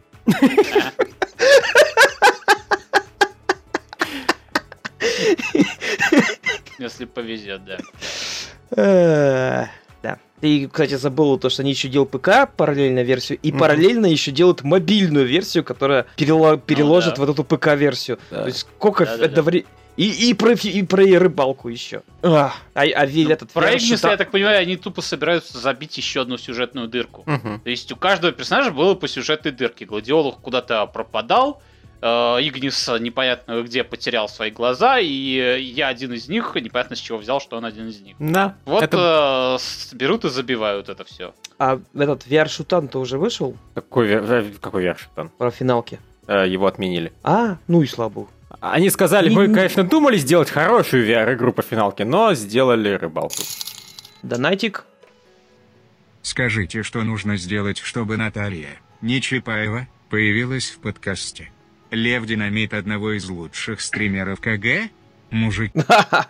[6.79, 9.69] Если повезет, да.
[10.01, 10.17] Да.
[10.39, 13.57] Ты, кстати, забыл то, что они еще делают ПК параллельно версию, и mm-hmm.
[13.57, 17.33] параллельно еще делают мобильную версию, которая перело- переложит ну, да.
[17.33, 18.19] вот эту ПК-версию.
[18.31, 18.43] Да.
[18.43, 19.67] То есть сколько да, одновременно...
[19.67, 19.78] Да, да.
[19.99, 22.03] И, и, про, и про рыбалку еще.
[22.23, 26.21] А, а, а ну, этот Про Игниса, я так понимаю, они тупо собираются забить еще
[26.21, 27.23] одну сюжетную дырку.
[27.23, 27.59] Угу.
[27.65, 29.83] То есть у каждого персонажа было по сюжетной дырке.
[29.83, 31.61] Гладиолух куда-то пропадал,
[32.01, 37.17] э, Игнис непонятно где потерял свои глаза, и я один из них, непонятно с чего
[37.17, 38.15] взял, что он один из них.
[38.19, 38.55] Да.
[38.63, 39.57] Вот это...
[39.59, 41.33] э, берут и забивают это все.
[41.57, 43.57] А этот VR-шутан-то уже вышел?
[43.73, 44.07] Какой,
[44.61, 45.29] какой VR-шутан?
[45.37, 45.99] Про финалки.
[46.25, 47.11] Э, его отменили.
[47.21, 48.29] А, ну и слабо.
[48.59, 53.43] Они сказали, мы, конечно, думали сделать хорошую VR-игру по финалке, но сделали рыбалку.
[54.23, 54.85] Донатик.
[56.21, 61.51] Скажите, что нужно сделать, чтобы Наталья, не Чапаева, появилась в подкасте.
[61.91, 64.89] Лев Динамит одного из лучших стримеров КГ?
[65.29, 65.71] Мужик.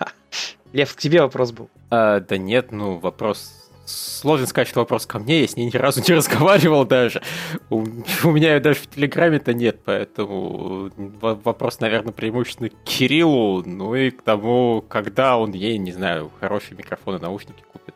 [0.74, 1.70] Лев, к тебе вопрос был.
[1.90, 3.59] А, да нет, ну вопрос
[3.90, 7.22] сложно сказать, что вопрос ко мне, я с ней ни разу не разговаривал даже.
[7.70, 7.86] У,
[8.24, 14.22] у меня даже в Телеграме-то нет, поэтому вопрос, наверное, преимущественно к Кириллу, ну и к
[14.22, 17.96] тому, когда он ей, не знаю, хорошие микрофоны, наушники купит.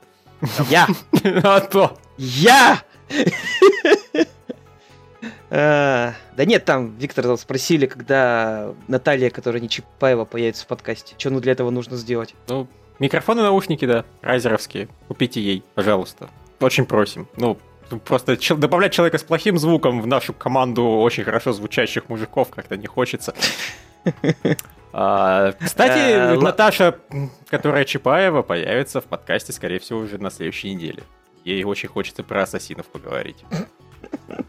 [0.69, 0.88] Я!
[1.43, 1.97] А то!
[2.17, 2.84] Я!
[5.49, 11.15] А, да нет, там Виктор спросили, когда Наталья, которая не Чапаева, появится в подкасте.
[11.17, 12.36] Что ну для этого нужно сделать?
[12.47, 12.67] Ну,
[13.04, 14.88] Микрофоны, наушники, да, райзеровские.
[15.10, 16.30] Купите ей, пожалуйста.
[16.62, 17.28] Очень просим.
[17.36, 17.58] Ну,
[18.06, 22.78] просто ч- добавлять человека с плохим звуком в нашу команду очень хорошо звучащих мужиков как-то
[22.78, 23.34] не хочется.
[24.96, 27.00] А, кстати, э, Наташа,
[27.50, 31.02] которая Чапаева, появится в подкасте, скорее всего, уже на следующей неделе.
[31.44, 33.44] Ей очень хочется про ассасинов поговорить.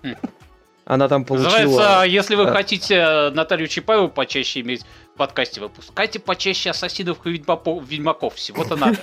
[0.85, 1.51] Она там получила...
[1.51, 8.35] Называется, если вы хотите Наталью Чапаеву почаще иметь в подкасте, выпускайте почаще Ассасинов и Ведьмаков.
[8.35, 8.99] Всего-то надо.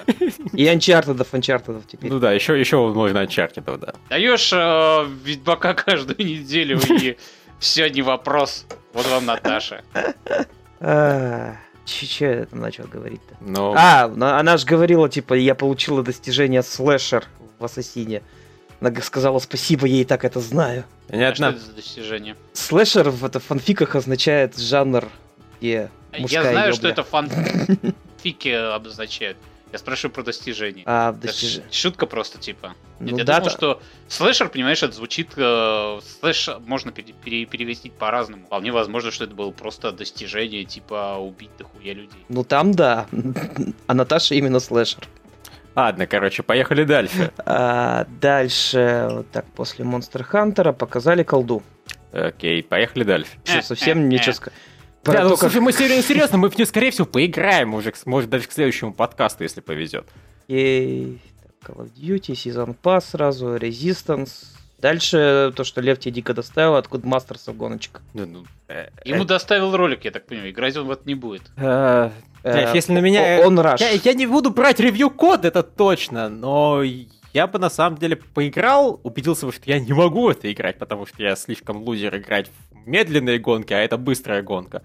[0.54, 2.12] И Анчартедов, Анчартедов теперь.
[2.12, 3.94] Ну да, еще, еще можно Анчартедов, да.
[4.10, 7.18] Даешь э, Ведьмака каждую неделю, и
[7.60, 8.66] все, не вопрос.
[8.94, 9.84] Вот вам Наташа.
[10.80, 13.38] А, Че я там начал говорить-то?
[13.40, 13.74] Но...
[13.76, 17.26] А, она же говорила, типа, я получила достижение слэшер
[17.60, 18.22] в Ассасине.
[18.82, 20.86] Она сказала спасибо, я и так это знаю.
[21.10, 22.36] А что это за достижение?
[22.54, 25.08] Слэшер в это фанфиках означает жанр,
[25.60, 26.74] где мужская Я знаю, ёбля.
[26.74, 29.38] что это фанфики обозначают.
[29.72, 30.84] Я спрашиваю про достижение.
[30.86, 31.62] А, достиж...
[31.72, 32.74] Шутка просто, типа.
[33.00, 35.30] Нет, ну, я да, думал, что слэшер, понимаешь, это звучит...
[35.38, 38.48] Э, слэш можно пере- пере- перевести по-разному.
[38.48, 42.26] Вполне возможно, что это было просто достижение, типа, убить дохуя людей.
[42.28, 43.08] Ну там да.
[43.88, 45.08] А Наташа именно слэшер.
[45.76, 47.32] Ладно, короче, поехали дальше.
[47.46, 51.64] А, дальше, вот так, после Монстр Хантера показали колду.
[52.12, 53.32] Окей, поехали дальше.
[53.44, 54.60] Что, совсем ничего сказать.
[55.04, 58.48] Да, ну, слушай, мы серьезно, серьезно, мы в нее, скорее всего, поиграем уже, может, даже
[58.48, 60.08] к следующему подкасту, если повезет.
[60.48, 61.18] И
[61.66, 64.30] Call of Duty, Season Pass сразу, Resistance.
[64.80, 68.02] Дальше то, что Лев тебе дико доставил, откуда Мастерсов гоночек.
[68.14, 69.28] Ну, э, Ему э...
[69.28, 71.44] доставил ролик, я так понимаю, играть он в это не будет.
[71.56, 72.10] Э,
[72.44, 73.46] Э, если на меня...
[73.46, 73.82] Onrush.
[73.82, 76.82] Я, я не буду брать review code, это точно, но
[77.34, 81.06] я бы на самом деле поиграл, убедился бы, что я не могу это играть, потому
[81.06, 84.82] что я слишком лузер играть в медленные гонки, а это быстрая гонка.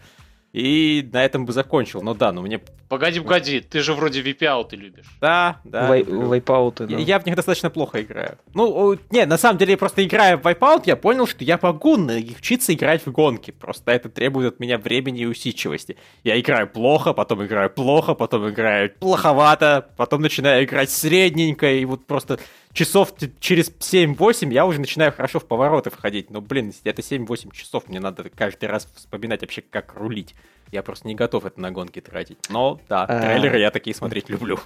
[0.57, 2.01] И на этом бы закончил.
[2.01, 2.63] Ну да, но мне...
[2.89, 5.05] Погоди, погоди, ты же вроде Wipeout ы любишь.
[5.21, 5.87] Да, да.
[5.87, 6.97] Вай, Wipeout ы, да.
[6.97, 8.39] Я, я в них достаточно плохо играю.
[8.55, 12.73] Ну, не, на самом деле, просто играя в Wipeout, я понял, что я могу научиться
[12.73, 13.51] играть в гонки.
[13.51, 15.99] Просто это требует от меня времени и усидчивости.
[16.25, 22.07] Я играю плохо, потом играю плохо, потом играю плоховато, потом начинаю играть средненько, и вот
[22.07, 22.39] просто
[22.77, 26.31] часов через 7-8 я уже начинаю хорошо в повороты входить.
[26.31, 30.35] Но, блин, это 7-8 часов, мне надо каждый раз вспоминать вообще, как рулить.
[30.71, 32.39] Я просто не готов это на гонки тратить.
[32.51, 33.21] Но, да, а.
[33.21, 34.59] трейлеры я такие смотреть люблю.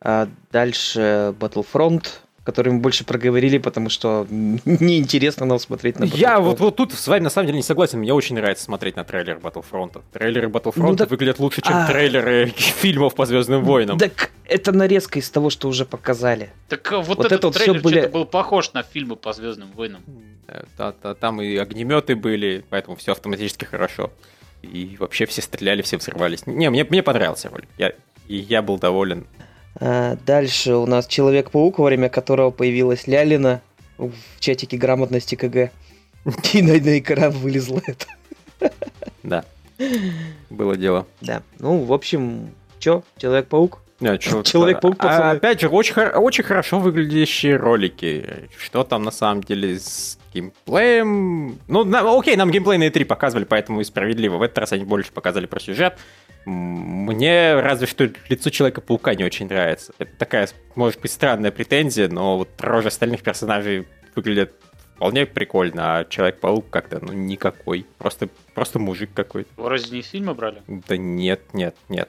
[0.00, 2.06] А дальше Battlefront
[2.44, 6.16] который мы больше проговорили, потому что неинтересно нам смотреть на Battlefront.
[6.18, 7.98] Я вот, вот тут с вами на самом деле не согласен.
[7.98, 10.02] Мне очень нравится смотреть на трейлер Battlefront.
[10.12, 11.10] Трейлеры Battlefront ну, так...
[11.10, 11.86] выглядят лучше, чем а...
[11.86, 13.98] трейлеры фильмов по Звездным войнам.
[13.98, 16.50] Так это нарезка из того, что уже показали.
[16.68, 18.06] Так э, вот, вот этот это трейлер были...
[18.06, 20.02] был похож на фильмы по Звездным войнам.
[20.46, 24.12] Э, там и огнеметы были, поэтому все автоматически хорошо.
[24.62, 26.46] И вообще все стреляли, все взрывались.
[26.46, 27.68] Не, мне, мне понравился ролик.
[27.78, 27.92] Я,
[28.28, 29.26] и я был доволен.
[29.80, 33.60] А, дальше у нас Человек-паук, во время которого появилась Лялина
[33.98, 35.70] в чатике грамотности КГ.
[36.52, 38.06] И на, на экран вылезло это.
[39.22, 39.44] Да.
[40.50, 41.06] Было дело.
[41.20, 41.42] Да.
[41.58, 43.80] Ну, в общем, чё, Человек-паук?
[44.00, 48.48] Нет, Человек-паук, А, опять же, очень, очень хорошо выглядящие ролики.
[48.58, 51.58] Что там на самом деле с геймплеем?
[51.68, 54.36] Ну, на, окей, нам геймплей на E3 показывали, поэтому и справедливо.
[54.36, 55.96] В этот раз они больше показали про сюжет.
[56.44, 59.94] Мне разве что лицо Человека-паука не очень нравится.
[59.98, 64.52] Это такая, может быть, странная претензия, но вот рожи остальных персонажей выглядят
[64.96, 67.86] вполне прикольно, а Человек-паук как-то, ну, никакой.
[67.98, 69.50] Просто, просто мужик какой-то.
[69.68, 70.62] Разве не из фильма брали?
[70.66, 72.08] Да нет, нет, нет.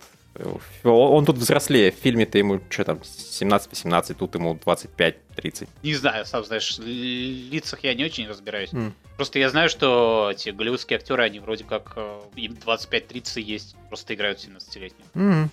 [0.83, 1.91] Он тут взрослее.
[1.91, 5.67] В фильме-то ему, что там, 17-18, тут ему 25-30.
[5.83, 8.71] Не знаю, сам знаешь, в лицах я не очень разбираюсь.
[8.73, 8.91] Mm.
[9.15, 14.13] Просто я знаю, что эти голливудские актеры, они вроде как э, им 25-30 есть, просто
[14.13, 15.05] играют 17-летних.
[15.13, 15.49] Mm.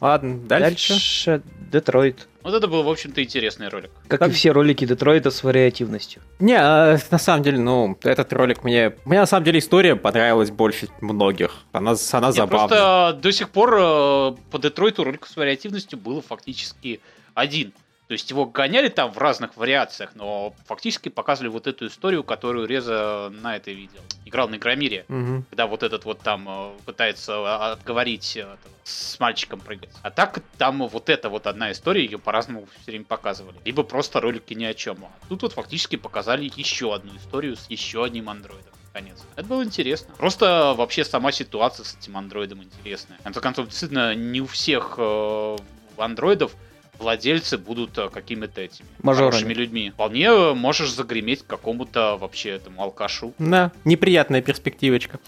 [0.00, 0.92] Ладно, дальше.
[0.92, 2.28] Дальше Детройт.
[2.42, 3.90] Вот это был, в общем-то, интересный ролик.
[4.06, 4.28] Как так...
[4.28, 6.20] и все ролики Детройта с вариативностью.
[6.38, 8.94] Не, а, на самом деле, ну, этот ролик мне...
[9.04, 11.52] Мне, на самом деле, история понравилась больше многих.
[11.72, 12.68] Она, она забавная.
[12.68, 17.00] Просто до сих пор э, по Детройту ролик с вариативностью было фактически
[17.34, 17.72] один.
[18.06, 22.66] То есть его гоняли там в разных вариациях, но фактически показывали вот эту историю, которую
[22.66, 24.00] Реза на это видел.
[24.26, 25.44] Играл на Игромире, угу.
[25.48, 29.88] когда вот этот вот там э, пытается э, отговорить э, с мальчиком прыгать.
[30.02, 33.56] А так там вот эта вот одна история, ее по-разному все время показывали.
[33.64, 35.02] Либо просто ролики ни о чем.
[35.04, 39.18] А тут вот фактически показали еще одну историю с еще одним андроидом конец.
[39.34, 40.14] Это было интересно.
[40.16, 43.18] Просто вообще сама ситуация с этим андроидом интересная.
[43.18, 45.56] В конце концов, действительно, не у всех э,
[45.96, 46.52] андроидов
[46.98, 49.30] владельцы будут э, какими-то этими Мажорами.
[49.30, 49.90] хорошими людьми.
[49.90, 53.34] Вполне э, можешь загреметь какому-то вообще этому алкашу.
[53.38, 55.18] Да, неприятная перспективочка.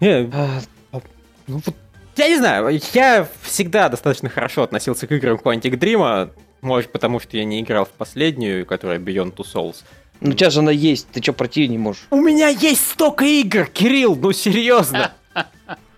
[0.00, 0.60] Не, а,
[1.46, 1.74] ну, вот,
[2.16, 7.36] я не знаю, я всегда достаточно хорошо относился к играм Quantic Dream, может потому, что
[7.36, 9.76] я не играл в последнюю, которая Beyond Two Souls.
[10.20, 12.06] Ну у тебя же она есть, ты что пройти не можешь?
[12.10, 15.12] У меня есть столько игр, Кирилл, ну серьезно.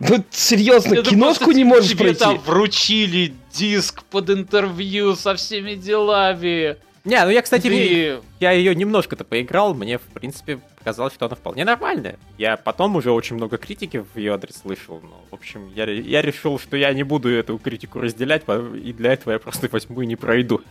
[0.00, 2.20] Ну, серьезно, киношку не можешь тебе пройти.
[2.20, 6.76] там вручили диск под интервью со всеми делами.
[7.04, 8.20] Не, ну я, кстати, Ты...
[8.38, 12.18] я ее немножко-то поиграл, мне, в принципе, показалось, что она вполне нормальная.
[12.36, 16.22] Я потом уже очень много критики в ее адрес слышал, но, в общем, я, я
[16.22, 18.42] решил, что я не буду эту критику разделять,
[18.82, 20.60] и для этого я просто возьму и не пройду.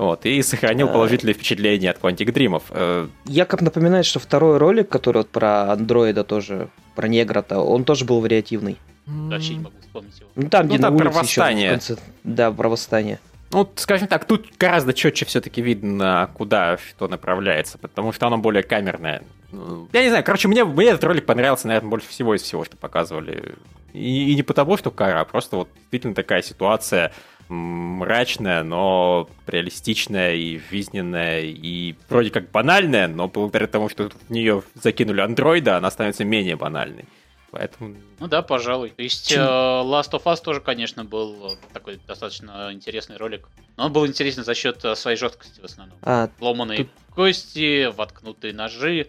[0.00, 0.92] Вот, и сохранил а.
[0.92, 2.62] положительные впечатления от Quantic Dream.
[2.70, 7.84] Э, я как напоминаю, что второй ролик, который вот про андроида тоже, про негра-то, он
[7.84, 8.78] тоже был вариативный.
[9.04, 10.30] Вообще не могу вспомнить его.
[10.36, 11.72] Ну там, где ну, на улице про восстание.
[11.74, 13.20] Еще Да, про восстание.
[13.52, 18.62] Ну, скажем так, тут гораздо четче все-таки видно, куда что направляется, потому что оно более
[18.62, 19.22] камерное.
[19.52, 22.64] Ну, я не знаю, короче, мне, мне этот ролик понравился, наверное, больше всего из всего,
[22.64, 23.54] что показывали.
[23.92, 27.12] И, и не потому, что кара, а просто вот действительно такая ситуация,
[27.50, 34.62] мрачная, но реалистичная и жизненная, и вроде как банальная, но благодаря тому, что в нее
[34.74, 37.04] закинули андроида, она становится менее банальной.
[37.50, 37.96] Поэтому...
[38.20, 38.90] Ну да, пожалуй.
[38.90, 39.40] То есть Чем...
[39.40, 43.48] Э, Last of Us тоже, конечно, был такой достаточно интересный ролик.
[43.76, 45.98] Но он был интересен за счет э, своей жесткости в основном.
[46.02, 46.88] А, Ломаные тут...
[47.12, 49.08] кости, воткнутые ножи.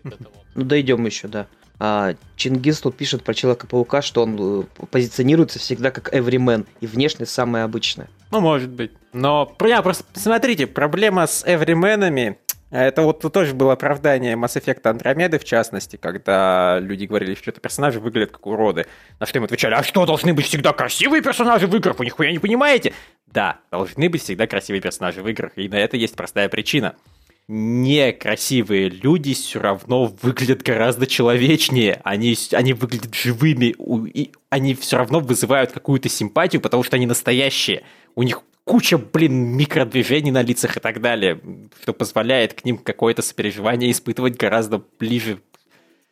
[0.56, 1.48] Ну дойдем еще, да.
[1.84, 7.32] А, Чингис тут пишет про Человека-паука, что он э, позиционируется всегда как Everyman, и внешность
[7.32, 8.08] самая обычная.
[8.30, 8.92] Ну, может быть.
[9.14, 12.38] Но, просто смотрите, проблема с Everymanами
[12.70, 17.60] это вот тоже было оправдание Mass Effect Andromeda, в частности, когда люди говорили, что это
[17.60, 18.86] персонажи выглядят как уроды.
[19.20, 21.98] На что им отвечали, а что, должны быть всегда красивые персонажи в играх?
[21.98, 22.94] Вы нихуя не понимаете?
[23.26, 26.94] Да, должны быть всегда красивые персонажи в играх, и на это есть простая причина–
[27.48, 32.00] некрасивые люди все равно выглядят гораздо человечнее.
[32.04, 33.76] Они, они выглядят живыми,
[34.14, 37.84] и они все равно вызывают какую-то симпатию, потому что они настоящие.
[38.16, 41.42] У них куча, блин, микродвижений на лицах и так далее,
[41.82, 45.40] что позволяет к ним какое-то сопереживание испытывать гораздо ближе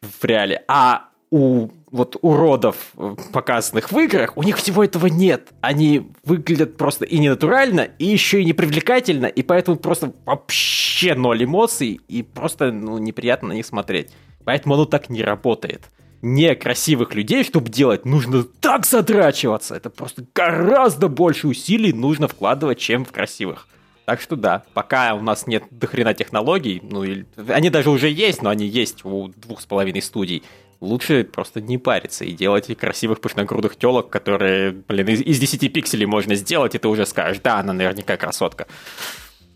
[0.02, 0.64] в реале.
[0.68, 5.50] А у вот уродов, э, показанных в играх, у них всего этого нет.
[5.62, 12.00] Они выглядят просто и ненатурально, и еще и непривлекательно, и поэтому просто вообще ноль эмоций,
[12.08, 14.12] и просто ну, неприятно на них смотреть.
[14.44, 15.90] Поэтому оно так не работает.
[16.22, 19.76] Некрасивых людей, чтобы делать, нужно так задрачиваться.
[19.76, 23.68] Это просто гораздо больше усилий нужно вкладывать, чем в красивых.
[24.06, 28.42] Так что да, пока у нас нет дохрена технологий, ну, или, они даже уже есть,
[28.42, 30.44] но они есть у двух с половиной студий,
[30.82, 36.06] лучше просто не париться и делать красивых пышногрудых телок, которые, блин, из, из 10 пикселей
[36.06, 38.68] можно сделать, и ты уже скажешь, да, она наверняка красотка.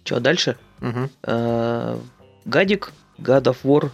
[0.03, 0.57] Че, дальше?
[0.81, 1.09] Угу.
[2.45, 3.89] Гадик, God of War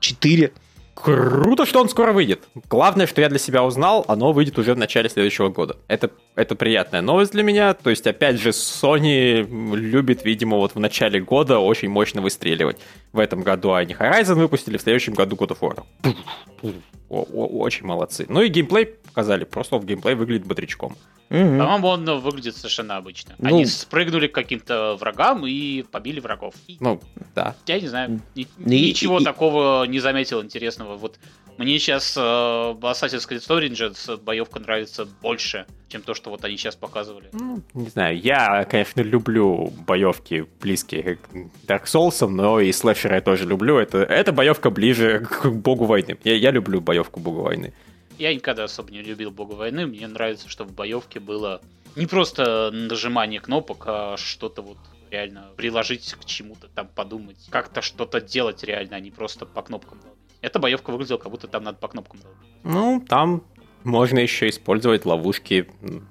[0.00, 0.52] 4.
[0.96, 2.48] Круто, что он скоро выйдет.
[2.70, 5.76] Главное, что я для себя узнал, оно выйдет уже в начале следующего года.
[5.88, 7.74] Это, это приятная новость для меня.
[7.74, 12.78] То есть, опять же, Sony любит, видимо, вот в начале года очень мощно выстреливать.
[13.12, 16.74] В этом году они Horizon выпустили, в следующем году God of War.
[17.10, 18.24] Очень молодцы.
[18.28, 19.44] Ну и геймплей показали.
[19.44, 20.92] Просто в геймплей выглядит бодрячком.
[21.30, 21.38] Угу.
[21.38, 23.34] По-моему, он выглядит совершенно обычно.
[23.38, 26.54] Ну, Они спрыгнули к каким-то врагам и побили врагов.
[26.80, 27.00] Ну,
[27.34, 27.56] да.
[27.66, 30.96] Я не знаю, ни- и, ничего и, такого не заметил интересного.
[30.98, 31.18] Вот
[31.56, 36.76] Мне сейчас э, Assassin's Creed Origins боевка нравится больше, чем то, что вот они сейчас
[36.76, 37.30] показывали.
[37.32, 41.20] Ну, не знаю, я, конечно, люблю боевки близкие к
[41.66, 43.78] Dark Souls, но и слэшеры я тоже люблю.
[43.78, 46.18] Это, эта боевка ближе к Богу войны.
[46.22, 47.72] Я, я люблю боевку Богу войны.
[48.18, 49.86] Я никогда особо не любил Бога войны.
[49.86, 51.60] Мне нравится, что в боевке было
[51.96, 54.78] не просто нажимание кнопок, а что-то вот
[55.10, 59.98] реально приложить к чему-то, там подумать, как-то что-то делать реально, а не просто по кнопкам
[60.00, 60.18] долбить.
[60.42, 62.38] Эта боевка выглядела, как будто там надо по кнопкам долбить.
[62.64, 63.42] Ну, там
[63.84, 65.68] можно еще использовать ловушки,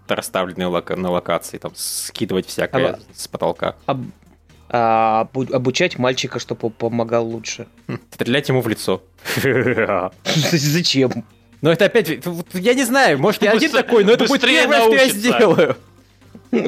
[0.07, 3.75] расставленные лока- на локации, там скидывать всякое а, с потолка.
[3.85, 3.99] А,
[4.69, 7.67] а, обучать мальчика, чтобы помогал лучше.
[8.11, 9.03] Стрелять ему в лицо.
[10.23, 11.25] Зачем?
[11.65, 12.07] Но это опять,
[12.53, 15.77] я не знаю, может я один такой, но это будет первое, что я сделаю.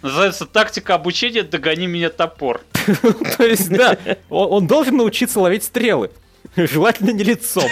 [0.00, 2.62] Называется тактика обучения «Догони меня топор».
[3.36, 3.98] То есть, да,
[4.30, 6.10] он должен научиться ловить стрелы.
[6.56, 7.68] Желательно не лицом.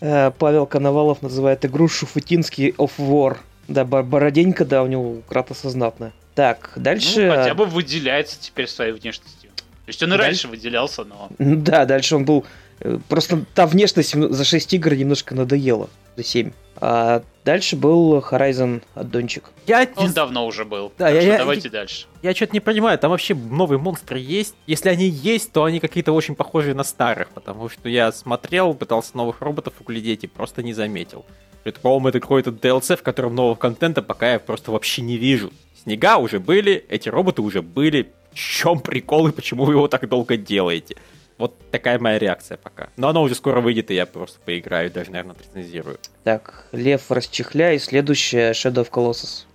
[0.00, 3.36] Э, Павел Коновалов называет игру Шуфутинский of War.
[3.68, 6.14] Да, бороденька, да, у него Кратоса знатная.
[6.34, 7.26] Так, дальше...
[7.26, 9.50] Ну, хотя бы выделяется теперь своей внешностью.
[9.50, 11.28] То есть он и раньше выделялся, но...
[11.38, 12.46] Да, дальше он был
[13.08, 15.88] просто та внешность за 6 игр немножко надоела.
[16.16, 16.52] За 7.
[16.82, 19.50] А дальше был Horizon аддончик.
[19.66, 19.86] Я...
[19.96, 20.92] Он давно уже был.
[20.98, 22.06] Да, я, я, давайте я, дальше.
[22.22, 24.54] Я что-то не понимаю, там вообще новые монстры есть?
[24.66, 29.16] Если они есть, то они какие-то очень похожие на старых, потому что я смотрел, пытался
[29.16, 31.26] новых роботов углядеть и просто не заметил.
[31.62, 35.52] При таком это какой-то DLC, в котором нового контента пока я просто вообще не вижу.
[35.82, 38.12] Снега уже были, эти роботы уже были.
[38.32, 40.96] В чем прикол и почему вы его так долго делаете?
[41.40, 42.90] Вот такая моя реакция пока.
[42.98, 45.98] Но она уже скоро выйдет, и я просто поиграю, даже, наверное, рецензирую.
[46.22, 49.46] Так, Лев расчехляй, следующее Shadow of Colossus.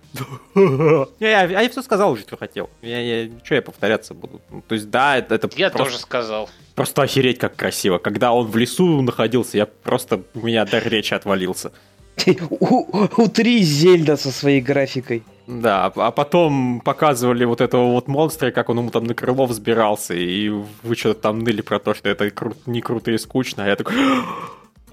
[1.20, 2.70] я, я, я все сказал уже, что хотел.
[2.82, 4.40] Я, я, что я повторяться буду?
[4.50, 6.50] Ну, то есть, да, это, это Я просто, тоже сказал.
[6.74, 7.98] Просто охереть, как красиво.
[7.98, 10.22] Когда он в лесу находился, я просто...
[10.34, 11.70] У меня дар речи отвалился.
[12.26, 15.22] Утри Зельда со своей графикой.
[15.46, 20.14] Да, а потом показывали вот этого вот монстра, как он ему там на крыло взбирался,
[20.14, 23.68] и вы что-то там ныли про то, что это кру- не круто и скучно, а
[23.68, 23.94] я такой...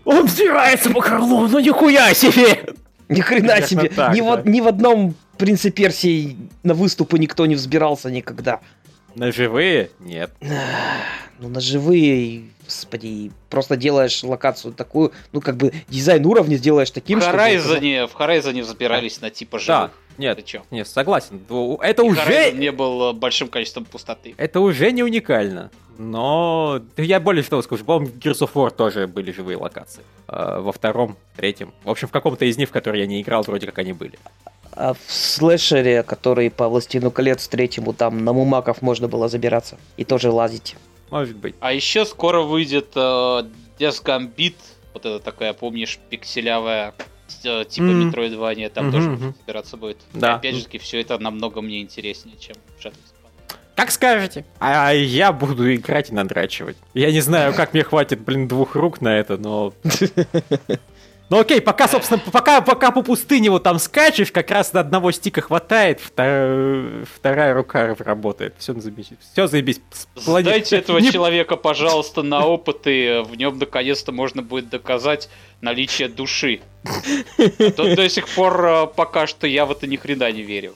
[0.05, 2.75] Он взбирается по крылу, ну нихуя себе!
[3.09, 3.89] Ни хрена себе!
[3.89, 4.35] Так, ни, да.
[4.35, 8.59] в, ни в одном принце Персии на выступы никто не взбирался никогда.
[9.15, 9.89] На живые?
[9.99, 10.31] Нет.
[11.39, 17.19] Ну, на живые, господи, просто делаешь локацию такую, ну, как бы дизайн уровня сделаешь таким,
[17.19, 19.67] в Horizon, В Horizon взбирались на типа живых.
[19.67, 20.61] Да, нет, Ты чё?
[20.71, 21.41] нет, согласен.
[21.81, 22.21] Это И уже...
[22.21, 24.35] Horizon не был э, большим количеством пустоты.
[24.37, 25.71] Это уже не уникально.
[25.97, 30.03] Но я более что скажу, по-моему, в Gears of War тоже были живые локации.
[30.27, 31.73] А, во втором, третьем.
[31.83, 34.17] В общем, в каком-то из них, в который я не играл, вроде как они были.
[34.71, 40.03] А в слэшере, который по Властину колец третьему, там на мумаков можно было забираться и
[40.03, 40.75] тоже лазить.
[41.11, 41.53] Может быть.
[41.59, 42.99] А еще скоро выйдет э,
[43.77, 44.55] Death Gambit,
[44.93, 48.11] вот это такая, помнишь, пикселявая Э, типа mm.
[48.11, 48.91] Metroidvania, там mm-hmm.
[48.91, 49.97] тоже собираться будет.
[50.13, 50.33] Да.
[50.33, 52.93] И опять же таки, все это намного мне интереснее, чем Shadow
[53.75, 54.45] как скажете.
[54.59, 56.77] А я буду играть и надрачивать.
[56.93, 59.73] Я не знаю, как мне хватит, блин, двух рук на это, но...
[61.33, 65.11] Ну окей, пока, собственно, пока, пока по пустыне вот там скачешь, как раз на одного
[65.11, 68.53] стика хватает, вторая, вторая рука работает.
[68.59, 69.13] Все заебись.
[69.31, 69.81] Все заебись.
[70.15, 71.11] Сдайте этого не...
[71.11, 73.23] человека, пожалуйста, на опыты.
[73.23, 75.27] В нем наконец-то можно будет доказать
[75.59, 76.61] наличие души.
[76.85, 80.75] А то до сих пор э, пока что я в это ни хрена не верю.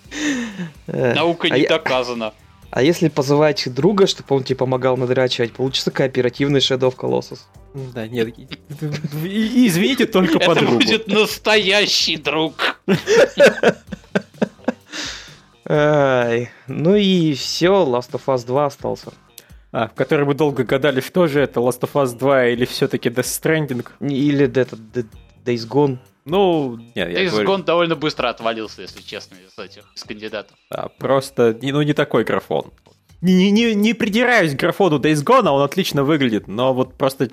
[0.88, 2.34] Э, Наука а не доказана.
[2.72, 7.42] А если позывать друга, чтобы он тебе помогал надрачивать, получится кооперативный Shadow of Colossus.
[7.74, 8.34] Да, нет.
[9.24, 10.78] Извините, только по другу.
[10.80, 12.82] Это будет настоящий друг.
[15.70, 19.12] Ай, ну и все, Last of Us 2 остался.
[19.74, 23.10] А, в который мы долго гадали, что же это, Last of Us 2 или все-таки
[23.10, 23.86] Death Stranding?
[24.00, 24.78] Или это
[25.46, 25.98] Days Gone.
[26.24, 27.50] Ну, нет, я Days говорю...
[27.50, 30.58] Gone довольно быстро отвалился, если честно, из этих из кандидатов.
[30.70, 32.72] Да, просто, ну, не такой графон.
[33.22, 37.30] Не, не, не придираюсь к графону Days Gone, он отлично выглядит, но вот просто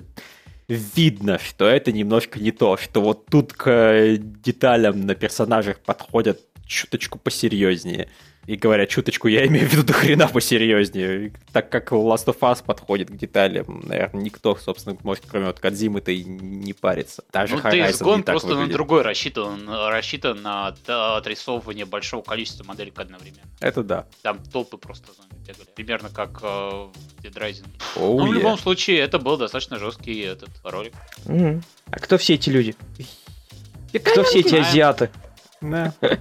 [0.67, 7.19] видно, что это немножко не то, что вот тут к деталям на персонажах подходят чуточку
[7.19, 8.09] посерьезнее.
[8.47, 11.33] И говоря чуточку, я имею в виду до хрена посерьезнее.
[11.51, 16.11] Так как Last of Us подходит к деталям, наверное, никто, собственно, может, кроме вот Кадзимы-то
[16.11, 17.23] и не парится.
[17.31, 18.67] Даже ну, Days Gone просто выглядит.
[18.67, 19.67] на другой рассчитан.
[19.67, 20.75] Он рассчитан на
[21.17, 23.49] отрисовывание большого количества моделек одновременно.
[23.61, 24.05] Это да.
[24.21, 25.11] Там толпы просто
[25.47, 25.67] бегали.
[25.75, 26.91] Примерно как э, в
[27.23, 27.67] Dead Rising.
[27.95, 28.29] Oh, Но yeah.
[28.29, 30.93] в любом случае, это был достаточно жесткий этот ролик.
[31.25, 31.63] Mm-hmm.
[31.91, 32.75] А кто все эти люди?
[33.93, 35.09] Кто все эти азиаты?
[35.61, 35.93] Да.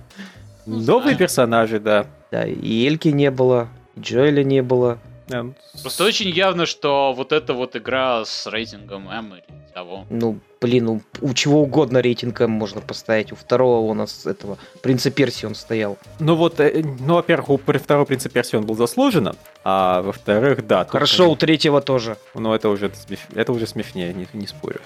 [0.67, 2.07] Новые персонажи, да.
[2.31, 5.43] Да, и Эльки не было, и Джоэля не было, Yeah.
[5.43, 10.05] Ну, просто очень явно, что вот эта вот игра с рейтингом М или того.
[10.11, 13.33] Ну, блин, у, у чего угодно рейтинг М можно поставить.
[13.33, 15.97] У второго у нас этого принца Персии он стоял.
[16.19, 19.35] Ну вот, э, ну, во-первых, у второго принца Персии он был заслуженно,
[19.65, 20.85] а во-вторых, да.
[20.85, 22.19] Хорошо, у третьего тоже.
[22.35, 22.91] Ну, это уже,
[23.35, 24.81] это уже смешнее, не, не спорю.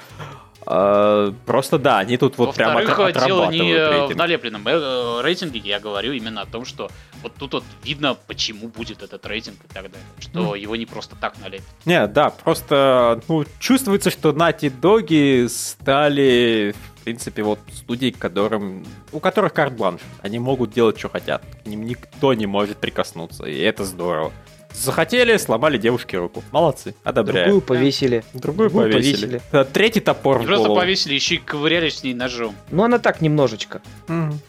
[0.66, 4.14] А, просто да, они тут вот прям от, дело не рейтинг.
[4.14, 6.90] в налепленном э, рейтинге, я говорю именно о том, что
[7.22, 10.58] вот тут вот видно, почему будет этот рейтинг и так далее, что mm.
[10.58, 11.66] его не просто так налепят.
[11.84, 19.20] Не, да, просто ну, чувствуется, что Нати Доги стали в принципе, вот студии, которым, у
[19.20, 20.02] которых карт-бланш.
[20.20, 21.42] Они могут делать, что хотят.
[21.64, 24.30] К ним никто не может прикоснуться, и это здорово.
[24.78, 26.44] Захотели, сломали девушке руку.
[26.52, 27.46] Молодцы, одобряю.
[27.46, 28.24] Другую повесили.
[28.32, 29.38] Другую, Другую повесили.
[29.38, 29.64] повесили.
[29.72, 32.54] Третий топор Не в просто повесили, еще и ковырялись с ней ножом.
[32.70, 33.82] Ну, она так немножечко.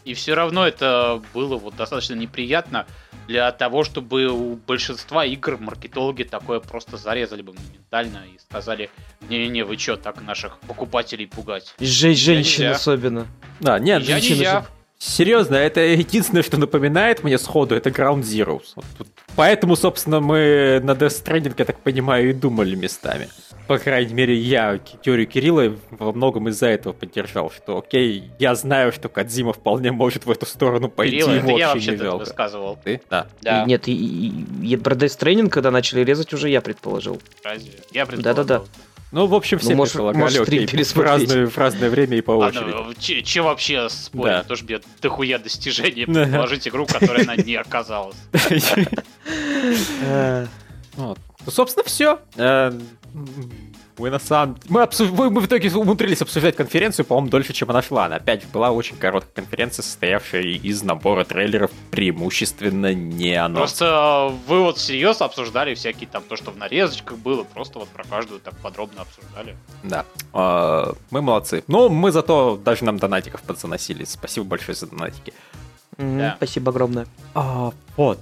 [0.04, 2.86] И все равно это было вот достаточно неприятно
[3.26, 8.90] для того, чтобы у большинства игр маркетологи такое просто зарезали бы моментально и сказали,
[9.28, 11.74] не-не, вы что, так наших покупателей пугать?
[11.80, 13.26] Жесть женщин особенно.
[13.60, 14.64] Да, нет, женщины...
[15.02, 18.22] Серьезно, это единственное, что напоминает мне сходу, это Ground.
[18.76, 23.30] Вот Поэтому, собственно, мы на Death Stranding, я так понимаю, и думали местами.
[23.66, 28.92] По крайней мере, я теорию Кирилла во многом из-за этого поддержал, что окей, я знаю,
[28.92, 32.24] что Кадзима вполне может в эту сторону пойти, Кирилл, ему я вообще не жалко.
[32.24, 32.78] высказывал.
[32.84, 33.00] Ты?
[33.08, 33.26] Да.
[33.40, 33.62] да.
[33.62, 37.22] И, нет, и, и, и про Death Stranding, когда начали резать, уже я предположил.
[37.42, 37.72] Разве?
[37.90, 38.44] Я предположил.
[38.44, 38.64] Да-да-да.
[39.12, 42.20] Ну, в общем, все ну, может, предполагали, может, окей, в разное, в разное время и
[42.20, 42.72] по очереди.
[42.72, 44.36] Ладно, че, че вообще спорить?
[44.36, 44.42] Да.
[44.44, 48.16] Тоже мне дохуя достижений предположить игру, которая на не оказалась.
[50.96, 52.18] Ну, собственно, все.
[54.00, 55.10] Э, мы на самом мы, обсуж...
[55.10, 58.06] мы, мы в итоге умудрились обсуждать конференцию, по-моему, дольше, чем она шла.
[58.06, 63.58] Она опять была очень короткая конференция, состоявшая из набора трейлеров, преимущественно не анонс.
[63.58, 68.04] Просто вы вот серьезно обсуждали всякие там, то, что в нарезочках было, просто вот про
[68.04, 69.56] каждую так подробно обсуждали.
[69.82, 70.04] Да.
[70.32, 71.64] А, мы молодцы.
[71.66, 74.04] Ну, мы зато даже нам донатиков подзаносили.
[74.04, 75.32] Спасибо большое за донатики.
[75.98, 76.34] Да.
[76.36, 77.06] Спасибо огромное.
[77.34, 78.20] А, вот,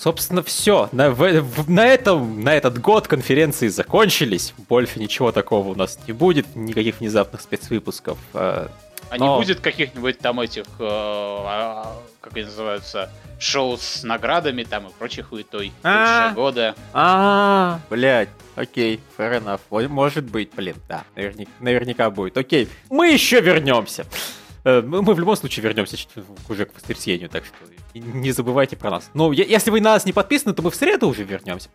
[0.00, 0.88] собственно, все.
[0.92, 4.54] На, в, на, этом, на этот год конференции закончились.
[4.68, 6.56] Больше ничего такого у нас не будет.
[6.56, 8.18] Никаких внезапных спецвыпусков.
[8.34, 8.68] Э,
[9.10, 9.34] а но...
[9.34, 14.92] не будет каких-нибудь там этих, э, а, как они называются, шоу с наградами там и
[14.92, 16.74] прочих хуетой лучшего года.
[16.92, 19.88] А, блядь, окей, fair enough.
[19.88, 22.38] Может быть, блин, да, наверняка, наверняка будет.
[22.38, 24.06] Окей, мы еще вернемся.
[24.64, 25.96] Э, мы, в любом случае вернемся
[26.48, 27.54] уже к воскресенью, так что
[27.94, 29.10] не забывайте про нас.
[29.14, 31.70] Но если вы на нас не подписаны, то мы в среду уже вернемся.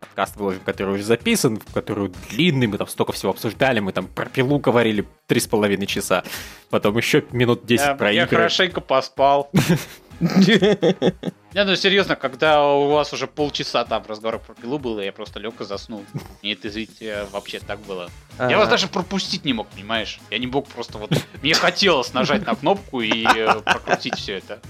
[0.00, 4.24] Подкаст выложим, который уже записан, который длинный, мы там столько всего обсуждали, мы там про
[4.24, 6.24] пилу говорили три с половиной часа,
[6.70, 8.36] потом еще минут 10 я, про я игры.
[8.36, 9.50] Я хорошенько поспал.
[11.52, 15.40] Не, ну серьезно, когда у вас уже полчаса там разговор про пилу было, я просто
[15.40, 16.04] лег и заснул.
[16.42, 18.10] Мне это, извините, вообще так было.
[18.38, 20.20] Я вас даже пропустить не мог, понимаешь?
[20.30, 21.10] Я не мог просто вот...
[21.42, 24.60] Мне хотелось нажать на кнопку и э, прокрутить все это.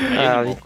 [0.00, 0.58] Я не а, мог.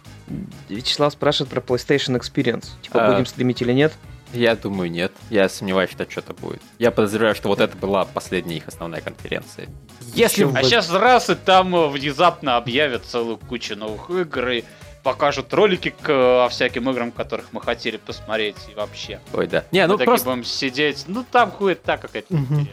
[0.69, 2.67] Вячеслав спрашивает про PlayStation Experience.
[2.83, 3.11] Типа, а.
[3.11, 3.93] будем стримить или нет?
[4.35, 5.13] Я думаю, нет.
[5.31, 6.61] Я сомневаюсь, что что-то будет.
[6.79, 9.69] Я подозреваю, что вот это была последняя их основная конференция.
[10.15, 14.65] Если а сейчас раз и там э, внезапно объявят целую кучу новых игр и
[15.03, 19.21] покажут ролики к э, всяким играм, которых мы хотели посмотреть и вообще.
[19.33, 19.65] Ой, да.
[19.71, 20.31] Не, ну мы просто...
[20.31, 22.67] будем сидеть, ну там хует так какая-то угу.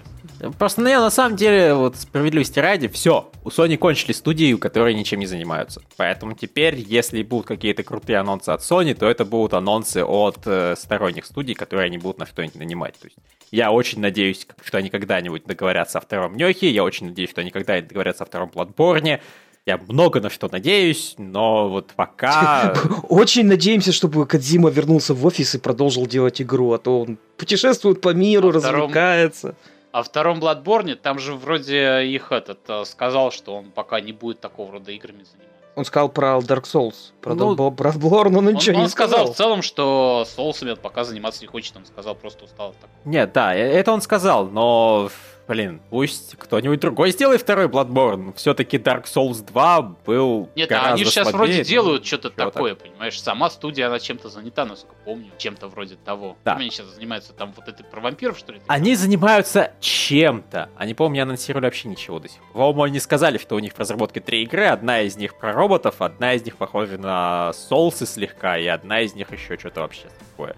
[0.57, 5.19] Просто не, на самом деле, вот справедливости ради, все, у Sony кончили студии, которые ничем
[5.19, 5.81] не занимаются.
[5.97, 10.75] Поэтому теперь, если будут какие-то крутые анонсы от Sony, то это будут анонсы от э,
[10.77, 12.99] сторонних студий, которые они будут на что-нибудь нанимать.
[12.99, 13.17] То есть
[13.51, 17.51] я очень надеюсь, что они когда-нибудь договорятся о втором Нёхе, я очень надеюсь, что они
[17.51, 19.19] когда-нибудь договорятся о втором Bloodborne,
[19.65, 22.73] я много на что надеюсь, но вот пока...
[23.09, 28.01] Очень надеемся, чтобы Кадзима вернулся в офис и продолжил делать игру, а то он путешествует
[28.01, 29.55] по миру, развлекается.
[29.91, 34.39] А втором Bloodborne, там же вроде их этот э, сказал, что он пока не будет
[34.39, 35.51] такого рода играми заниматься.
[35.75, 39.19] Он сказал про Dark Souls, про ну, Bloodborne, но ничего он, не он сказал.
[39.19, 42.75] сказал в целом, что соусами он пока заниматься не хочет, он сказал, просто устал от
[42.75, 42.99] такого.
[43.05, 45.09] Нет, да, э, это он сказал, но
[45.51, 48.33] блин, пусть кто-нибудь другой сделает второй Bloodborne.
[48.37, 52.87] Все-таки Dark Souls 2 был Нет, а они сейчас слабее, вроде делают что-то такое, так.
[52.87, 53.21] понимаешь?
[53.21, 55.29] Сама студия, она чем-то занята, насколько помню.
[55.37, 56.37] Чем-то вроде того.
[56.45, 56.53] Да.
[56.53, 58.61] Они сейчас занимаются там вот этой про вампиров, что ли?
[58.67, 60.69] Они занимаются чем-то.
[60.77, 62.53] Они, по-моему, не анонсировали вообще ничего до сих пор.
[62.53, 64.67] По-моему, они сказали, что у них в разработке три игры.
[64.67, 69.15] Одна из них про роботов, одна из них похожа на Souls слегка, и одна из
[69.15, 70.55] них еще что-то вообще такое.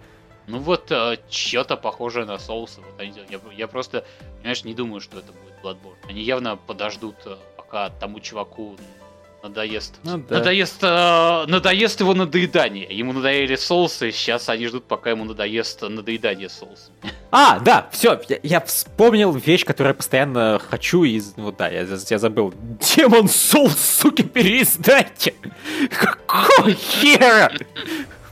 [0.47, 2.81] Ну вот, э, что-то похожее на соусы.
[2.81, 4.05] Вот они, я, я просто,
[4.37, 5.95] понимаешь, не думаю, что это будет Bloodborne.
[6.09, 8.75] Они явно подождут, э, пока тому чуваку
[9.43, 9.95] Надоест.
[10.05, 10.37] Ну, да.
[10.37, 12.87] Надоест, э, надоест его надоедание.
[12.89, 16.91] Ему надоели соусы, сейчас они ждут, пока ему надоест надоедание соуса.
[17.29, 21.33] А, да, все, я, я вспомнил вещь, которую я постоянно хочу из...
[21.35, 22.53] Вот да, я, я забыл.
[22.79, 25.33] Демон Соус, сука, переиздайте!
[25.89, 27.51] Какого хера?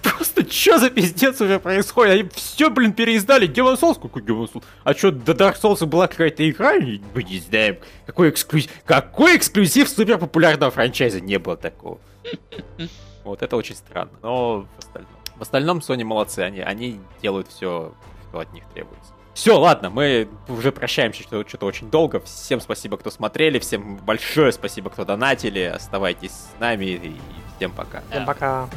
[0.04, 2.14] Просто что за пиздец уже происходит?
[2.14, 3.48] Они все, блин, переиздали.
[3.48, 4.02] Demon Souls?
[4.02, 4.64] Какой Demon Souls?
[4.84, 6.74] А что, до Dark Souls была какая-то игра?
[6.74, 7.78] Мы не знаем.
[8.06, 8.72] Какой эксклюзив?
[8.86, 11.22] Какой эксклюзив супер популярного франчайза?
[11.22, 12.00] Не было такого.
[13.24, 14.10] Вот это очень странно.
[14.24, 16.40] Но в остальном, в остальном Sony молодцы.
[16.40, 17.94] Они, они делают все,
[18.30, 19.14] что от них требуется.
[19.34, 22.20] Все, ладно, мы уже прощаемся, что что-то очень долго.
[22.22, 25.62] Всем спасибо, кто смотрели, всем большое спасибо, кто донатили.
[25.62, 27.16] Оставайтесь с нами и
[27.58, 28.02] всем пока.
[28.10, 28.68] Всем пока.